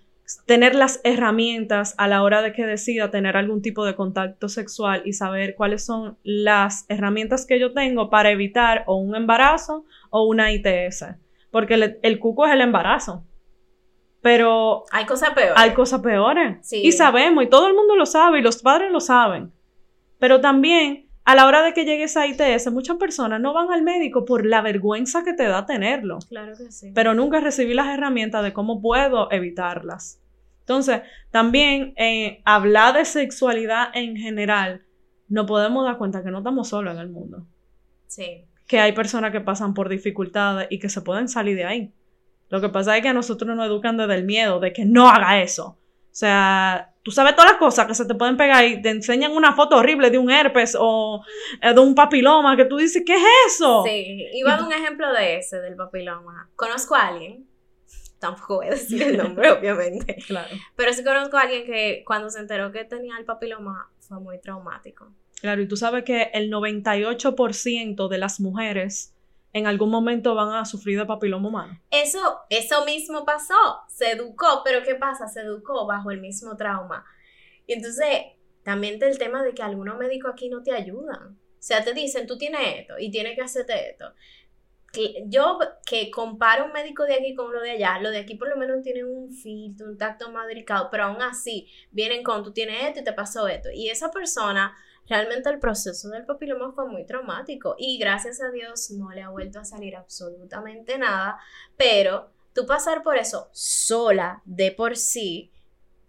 Tener 0.45 0.75
las 0.75 0.99
herramientas 1.05 1.95
a 1.97 2.09
la 2.09 2.21
hora 2.21 2.41
de 2.41 2.51
que 2.51 2.65
decida 2.65 3.09
tener 3.09 3.37
algún 3.37 3.61
tipo 3.61 3.85
de 3.85 3.95
contacto 3.95 4.49
sexual 4.49 5.03
y 5.05 5.13
saber 5.13 5.55
cuáles 5.55 5.85
son 5.85 6.17
las 6.23 6.85
herramientas 6.89 7.45
que 7.45 7.59
yo 7.59 7.71
tengo 7.71 8.09
para 8.09 8.31
evitar 8.31 8.83
o 8.87 8.97
un 8.97 9.15
embarazo 9.15 9.85
o 10.09 10.25
una 10.25 10.51
ITS. 10.51 11.05
Porque 11.49 11.75
el, 11.75 11.99
el 12.01 12.19
cuco 12.19 12.45
es 12.45 12.51
el 12.51 12.61
embarazo. 12.61 13.23
Pero... 14.23 14.85
Hay 14.91 15.05
cosas 15.05 15.31
peores. 15.31 15.53
Hay 15.55 15.73
cosas 15.73 16.01
peores. 16.01 16.71
Y 16.71 16.91
sabemos, 16.93 17.43
y 17.43 17.47
todo 17.47 17.67
el 17.67 17.75
mundo 17.75 17.95
lo 17.95 18.07
sabe, 18.07 18.39
y 18.39 18.41
los 18.41 18.63
padres 18.63 18.91
lo 18.91 18.99
saben. 18.99 19.51
Pero 20.17 20.41
también, 20.41 21.09
a 21.25 21.35
la 21.35 21.45
hora 21.45 21.61
de 21.61 21.73
que 21.73 21.85
llegue 21.85 22.05
esa 22.05 22.25
ITS, 22.25 22.71
muchas 22.71 22.97
personas 22.97 23.39
no 23.39 23.53
van 23.53 23.71
al 23.71 23.83
médico 23.83 24.25
por 24.25 24.45
la 24.45 24.61
vergüenza 24.61 25.23
que 25.23 25.33
te 25.33 25.43
da 25.43 25.67
tenerlo. 25.67 26.17
Claro 26.29 26.53
que 26.57 26.71
sí. 26.71 26.91
Pero 26.95 27.13
nunca 27.13 27.41
recibí 27.41 27.75
las 27.75 27.87
herramientas 27.87 28.43
de 28.43 28.53
cómo 28.53 28.81
puedo 28.81 29.29
evitarlas. 29.31 30.19
Entonces, 30.61 31.01
también 31.29 31.93
eh, 31.97 32.41
hablar 32.45 32.95
de 32.95 33.05
sexualidad 33.05 33.89
en 33.93 34.15
general, 34.15 34.83
no 35.27 35.45
podemos 35.45 35.85
dar 35.85 35.97
cuenta 35.97 36.23
que 36.23 36.31
no 36.31 36.37
estamos 36.39 36.69
solos 36.69 36.95
en 36.95 37.01
el 37.01 37.09
mundo. 37.09 37.45
Sí 38.07 38.47
que 38.67 38.79
hay 38.79 38.93
personas 38.93 39.31
que 39.31 39.41
pasan 39.41 39.73
por 39.73 39.89
dificultades 39.89 40.67
y 40.69 40.79
que 40.79 40.89
se 40.89 41.01
pueden 41.01 41.27
salir 41.27 41.55
de 41.55 41.65
ahí. 41.65 41.93
Lo 42.53 42.61
que 42.61 42.69
pasa 42.69 42.95
es 42.95 43.01
que 43.01 43.09
a 43.09 43.13
nosotros 43.13 43.55
nos 43.55 43.65
educan 43.65 43.97
desde 43.97 44.13
el 44.13 44.25
miedo 44.25 44.59
de 44.59 44.71
que 44.71 44.85
no 44.85 45.09
haga 45.09 45.41
eso. 45.41 45.69
O 45.69 46.15
sea, 46.15 46.93
tú 47.01 47.09
sabes 47.09 47.35
todas 47.35 47.49
las 47.53 47.59
cosas 47.59 47.87
que 47.87 47.95
se 47.95 48.05
te 48.05 48.13
pueden 48.13 48.37
pegar 48.37 48.63
y 48.63 48.79
te 48.79 48.91
enseñan 48.91 49.31
una 49.31 49.53
foto 49.55 49.77
horrible 49.77 50.11
de 50.11 50.19
un 50.19 50.29
herpes 50.29 50.77
o 50.79 51.23
eh, 51.63 51.73
de 51.73 51.79
un 51.79 51.95
papiloma 51.95 52.55
que 52.55 52.65
tú 52.65 52.77
dices, 52.77 53.01
¿qué 53.03 53.15
es 53.15 53.23
eso? 53.47 53.83
Sí, 53.87 54.27
iba 54.33 54.53
a 54.53 54.57
dar 54.57 54.67
un 54.67 54.71
ejemplo 54.71 55.11
de 55.11 55.37
ese, 55.37 55.59
del 55.61 55.75
papiloma. 55.75 56.51
Conozco 56.55 56.93
a 56.93 57.07
alguien, 57.07 57.47
tampoco 58.19 58.57
voy 58.57 58.67
a 58.67 58.69
decir 58.69 59.01
el 59.01 59.17
nombre, 59.17 59.49
obviamente, 59.59 60.17
Claro. 60.27 60.55
pero 60.75 60.93
sí 60.93 61.03
conozco 61.03 61.37
a 61.37 61.41
alguien 61.41 61.65
que 61.65 62.03
cuando 62.05 62.29
se 62.29 62.37
enteró 62.37 62.71
que 62.71 62.85
tenía 62.85 63.17
el 63.17 63.25
papiloma 63.25 63.89
fue 63.99 64.19
muy 64.19 64.39
traumático. 64.39 65.11
Claro, 65.41 65.63
y 65.63 65.67
tú 65.67 65.75
sabes 65.75 66.03
que 66.03 66.29
el 66.35 66.51
98% 66.51 68.07
de 68.07 68.17
las 68.19 68.39
mujeres 68.39 69.12
en 69.53 69.67
algún 69.67 69.91
momento 69.91 70.33
van 70.33 70.51
a 70.53 70.65
sufrir 70.65 70.97
de 70.97 71.05
papiloma 71.05 71.47
humano. 71.47 71.79
Eso, 71.91 72.39
eso 72.49 72.83
mismo 72.85 73.23
pasó, 73.23 73.81
se 73.87 74.11
educó, 74.11 74.61
pero 74.65 74.83
¿qué 74.83 74.95
pasa? 74.95 75.27
Se 75.27 75.41
educó 75.41 75.85
bajo 75.85 76.09
el 76.09 76.19
mismo 76.19 76.57
trauma. 76.57 77.05
Y 77.67 77.73
entonces, 77.73 78.07
también 78.63 78.97
del 78.97 79.17
tema 79.19 79.43
de 79.43 79.53
que 79.53 79.61
algunos 79.61 79.97
médicos 79.97 80.31
aquí 80.33 80.49
no 80.49 80.63
te 80.63 80.73
ayudan. 80.73 81.37
O 81.37 81.65
sea, 81.65 81.83
te 81.83 81.93
dicen, 81.93 82.25
tú 82.25 82.37
tienes 82.37 82.61
esto 82.79 82.95
y 82.97 83.11
tienes 83.11 83.35
que 83.35 83.41
hacerte 83.41 83.91
esto. 83.91 84.11
Que 84.91 85.23
yo 85.27 85.59
que 85.85 86.11
comparo 86.11 86.65
un 86.65 86.71
médico 86.71 87.03
de 87.03 87.13
aquí 87.13 87.35
con 87.35 87.53
lo 87.53 87.61
de 87.61 87.71
allá, 87.71 87.99
lo 87.99 88.09
de 88.09 88.19
aquí 88.19 88.35
por 88.35 88.49
lo 88.49 88.57
menos 88.57 88.81
tienen 88.81 89.05
un 89.05 89.31
filtro, 89.31 89.87
un 89.87 89.97
tacto 89.97 90.31
más 90.31 90.47
delicado, 90.47 90.89
pero 90.91 91.05
aún 91.05 91.21
así 91.21 91.67
vienen 91.91 92.23
con, 92.23 92.43
tú 92.43 92.51
tienes 92.51 92.83
esto 92.83 92.99
y 92.99 93.03
te 93.03 93.13
pasó 93.13 93.47
esto. 93.47 93.69
Y 93.71 93.89
esa 93.89 94.11
persona, 94.11 94.75
realmente 95.07 95.49
el 95.49 95.59
proceso 95.59 96.09
del 96.09 96.25
papiloma 96.25 96.71
fue 96.73 96.87
muy 96.87 97.05
traumático 97.05 97.75
y 97.77 97.97
gracias 97.97 98.41
a 98.41 98.51
Dios 98.51 98.91
no 98.91 99.11
le 99.11 99.21
ha 99.21 99.29
vuelto 99.29 99.59
a 99.59 99.65
salir 99.65 99.95
absolutamente 99.95 100.97
nada, 100.97 101.37
pero 101.77 102.29
tú 102.53 102.65
pasar 102.65 103.03
por 103.03 103.17
eso 103.17 103.49
sola, 103.51 104.41
de 104.45 104.71
por 104.71 104.95
sí, 104.95 105.51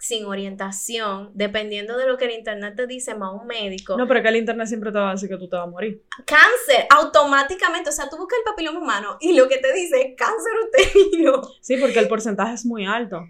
sin 0.04 0.26
orientación, 0.26 1.30
dependiendo 1.32 1.96
de 1.96 2.06
lo 2.06 2.18
que 2.18 2.26
el 2.26 2.32
internet 2.32 2.74
te 2.76 2.86
dice, 2.86 3.14
más 3.14 3.32
un 3.32 3.46
médico. 3.46 3.96
No, 3.96 4.06
pero 4.06 4.20
que 4.20 4.28
el 4.28 4.36
internet 4.36 4.66
siempre 4.66 4.92
te 4.92 4.98
va 4.98 5.08
a 5.08 5.12
decir 5.12 5.30
que 5.30 5.38
tú 5.38 5.48
te 5.48 5.56
vas 5.56 5.66
a 5.66 5.70
morir. 5.70 6.02
Cáncer, 6.26 6.86
automáticamente, 6.90 7.88
o 7.88 7.92
sea, 7.92 8.10
tú 8.10 8.18
buscas 8.18 8.38
el 8.38 8.44
papiloma 8.44 8.80
humano 8.80 9.16
y 9.20 9.34
lo 9.34 9.48
que 9.48 9.56
te 9.58 9.72
dice 9.72 10.02
es 10.02 10.14
cáncer 10.14 10.52
uterino. 10.68 11.40
Sí, 11.62 11.78
porque 11.78 12.00
el 12.00 12.08
porcentaje 12.08 12.52
es 12.52 12.66
muy 12.66 12.84
alto, 12.84 13.22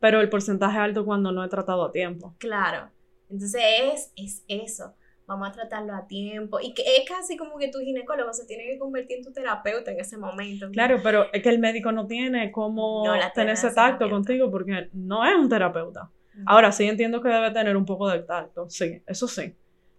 pero 0.00 0.22
el 0.22 0.30
porcentaje 0.30 0.78
es 0.78 0.82
alto 0.82 1.04
cuando 1.04 1.32
no 1.32 1.44
he 1.44 1.48
tratado 1.48 1.84
a 1.84 1.92
tiempo. 1.92 2.34
Claro, 2.38 2.90
entonces 3.28 3.62
es, 3.62 4.12
es 4.16 4.42
eso. 4.48 4.94
Vamos 5.32 5.48
a 5.48 5.52
tratarlo 5.52 5.94
a 5.94 6.06
tiempo. 6.06 6.60
Y 6.60 6.74
que 6.74 6.82
es 6.82 7.08
casi 7.08 7.38
como 7.38 7.56
que 7.56 7.68
tu 7.68 7.78
ginecólogo 7.78 8.32
se 8.34 8.44
tiene 8.44 8.64
que 8.64 8.78
convertir 8.78 9.18
en 9.18 9.24
tu 9.24 9.32
terapeuta 9.32 9.90
en 9.90 10.00
ese 10.00 10.18
momento. 10.18 10.70
Claro, 10.70 11.00
pero 11.02 11.32
es 11.32 11.42
que 11.42 11.48
el 11.48 11.58
médico 11.58 11.90
no 11.90 12.06
tiene 12.06 12.52
cómo 12.52 13.02
No, 13.06 13.14
tener 13.34 13.54
ese 13.54 13.70
tacto 13.72 14.10
contigo 14.10 14.50
porque 14.50 14.90
no 14.92 15.24
es 15.24 15.34
un 15.34 15.48
terapeuta. 15.48 16.10
Ahora 16.44 16.70
sí 16.70 16.84
entiendo 16.84 17.22
que 17.22 17.28
debe 17.28 17.50
tener 17.50 17.76
un 17.76 17.86
poco 17.86 18.08
de 18.08 18.20
tacto, 18.20 18.68
sí, 18.68 19.02
eso 19.06 19.26
sí. 19.26 19.54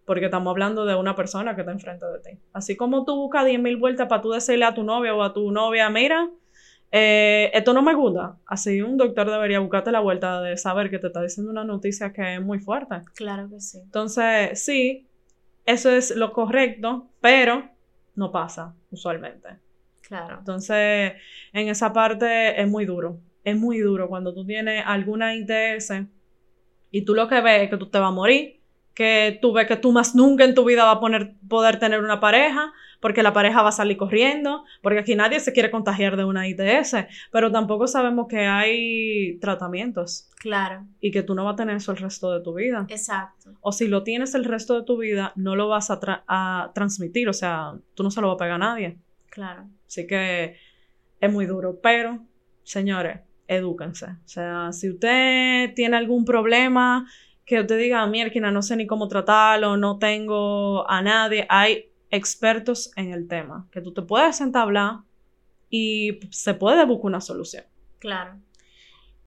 Porque 0.06 0.26
estamos 0.26 0.52
hablando 0.52 0.86
de 0.86 0.96
una 0.96 1.16
persona 1.16 1.56
que 1.56 1.62
está 1.62 1.72
enfrente 1.72 2.06
de 2.06 2.20
ti. 2.20 2.40
Así 2.52 2.76
como 2.76 3.06
tú 3.06 3.16
buscas 3.16 3.46
10.000 3.46 3.80
vueltas 3.80 4.08
para 4.08 4.22
tú 4.22 4.32
decirle 4.32 4.66
a 4.66 4.74
tu 4.74 4.84
novia 4.84 5.16
o 5.16 5.24
a 5.24 5.34
tu 5.34 5.50
novia, 5.52 5.90
mira, 5.90 6.30
eh, 6.92 7.50
esto 7.54 7.74
no 7.74 7.82
me 7.82 7.96
gusta. 7.96 8.38
Así 8.46 8.82
un 8.82 8.98
doctor 8.98 9.30
debería 9.32 9.60
buscarte 9.60 9.92
la 9.92 10.00
vuelta 10.00 10.42
de 10.42 10.58
saber 10.58 10.92
que 10.92 11.00
te 11.00 11.08
está 11.08 11.22
diciendo 11.22 11.52
una 11.52 11.64
noticia 11.64 12.14
que 12.14 12.36
es 12.36 12.42
muy 12.42 12.60
fuerte. 12.60 12.98
Claro 13.16 13.50
que 13.50 13.60
sí. 13.60 13.80
Entonces, 13.84 14.64
sí, 14.64 15.08
eso 15.66 15.90
es 15.92 16.16
lo 16.16 16.34
correcto, 16.34 17.10
pero 17.22 17.70
no 18.16 18.32
pasa 18.32 18.76
usualmente. 18.92 19.50
Claro. 20.02 20.40
Entonces, 20.40 21.14
en 21.54 21.68
esa 21.70 21.94
parte 21.94 22.62
es 22.62 22.68
muy 22.68 22.86
duro. 22.86 23.20
Es 23.44 23.58
muy 23.58 23.80
duro 23.80 24.08
cuando 24.08 24.34
tú 24.34 24.46
tienes 24.46 24.84
alguna 24.86 25.36
ITS 25.36 26.06
y 26.92 27.04
tú 27.04 27.16
lo 27.16 27.28
que 27.28 27.42
ves 27.42 27.64
es 27.64 27.70
que 27.70 27.78
tú 27.78 27.90
te 27.90 28.00
vas 28.00 28.10
a 28.10 28.12
morir, 28.12 28.62
que 28.94 29.40
tú 29.42 29.54
ves 29.54 29.68
que 29.68 29.76
tú 29.78 29.92
más 29.92 30.16
nunca 30.16 30.44
en 30.44 30.54
tu 30.54 30.64
vida 30.66 30.86
vas 30.86 30.98
a 30.98 31.00
poner, 31.00 31.34
poder 31.48 31.80
tener 31.80 32.00
una 32.02 32.20
pareja, 32.20 32.72
porque 33.00 33.24
la 33.24 33.34
pareja 33.34 33.62
va 33.62 33.70
a 33.70 33.74
salir 33.74 33.98
corriendo, 33.98 34.64
porque 34.82 35.00
aquí 35.00 35.16
nadie 35.16 35.40
se 35.42 35.52
quiere 35.52 35.72
contagiar 35.72 36.16
de 36.16 36.24
una 36.26 36.48
ITS, 36.48 36.96
pero 37.32 37.52
tampoco 37.52 37.86
sabemos 37.88 38.28
que 38.30 38.46
hay 38.46 39.38
tratamientos 39.40 40.30
Claro. 40.40 40.86
y 41.02 41.12
que 41.12 41.22
tú 41.24 41.36
no 41.36 41.44
vas 41.44 41.54
a 41.54 41.58
tener 41.58 41.76
eso 41.78 41.92
el 41.92 41.98
resto 41.98 42.32
de 42.32 42.42
tu 42.42 42.54
vida. 42.54 42.86
Exacto. 42.90 43.52
O 43.62 43.72
si 43.74 43.88
lo 43.88 44.04
tienes 44.04 44.36
el 44.36 44.46
resto 44.46 44.76
de 44.80 44.84
tu 44.86 44.98
vida, 44.98 45.34
no 45.36 45.56
lo 45.56 45.68
vas 45.68 45.90
a, 45.92 46.00
tra- 46.00 46.24
a 46.28 46.72
transmitir, 46.74 47.28
o 47.28 47.34
sea, 47.34 47.74
tú 47.94 48.04
no 48.04 48.12
se 48.12 48.22
lo 48.22 48.28
vas 48.28 48.36
a 48.36 48.38
pegar 48.38 48.56
a 48.56 48.58
nadie. 48.60 48.98
Claro. 49.30 49.66
Así 49.88 50.08
que 50.08 50.56
es 51.20 51.32
muy 51.32 51.46
duro, 51.46 51.80
pero 51.82 52.20
señores, 52.64 53.20
edúquense. 53.48 54.06
O 54.06 54.28
sea, 54.28 54.72
si 54.72 54.90
usted 54.90 55.74
tiene 55.74 55.98
algún 55.98 56.24
problema 56.24 57.06
que 57.56 57.62
usted 57.62 57.78
diga, 57.78 58.06
mierda, 58.08 58.52
no 58.52 58.62
sé 58.62 58.76
ni 58.76 58.88
cómo 58.88 59.08
tratarlo, 59.08 59.78
no 59.78 59.98
tengo 59.98 60.90
a 60.90 61.02
nadie, 61.02 61.46
hay 61.50 61.90
expertos 62.10 62.92
en 62.96 63.12
el 63.12 63.28
tema, 63.28 63.68
que 63.72 63.82
tú 63.82 63.94
te 63.94 64.02
puedes 64.02 64.38
sentar 64.38 64.62
a 64.62 64.64
hablar 64.64 64.96
y 65.70 66.20
se 66.30 66.54
puede 66.54 66.86
buscar 66.86 67.06
una 67.08 67.22
solución. 67.22 67.64
Claro. 68.00 68.40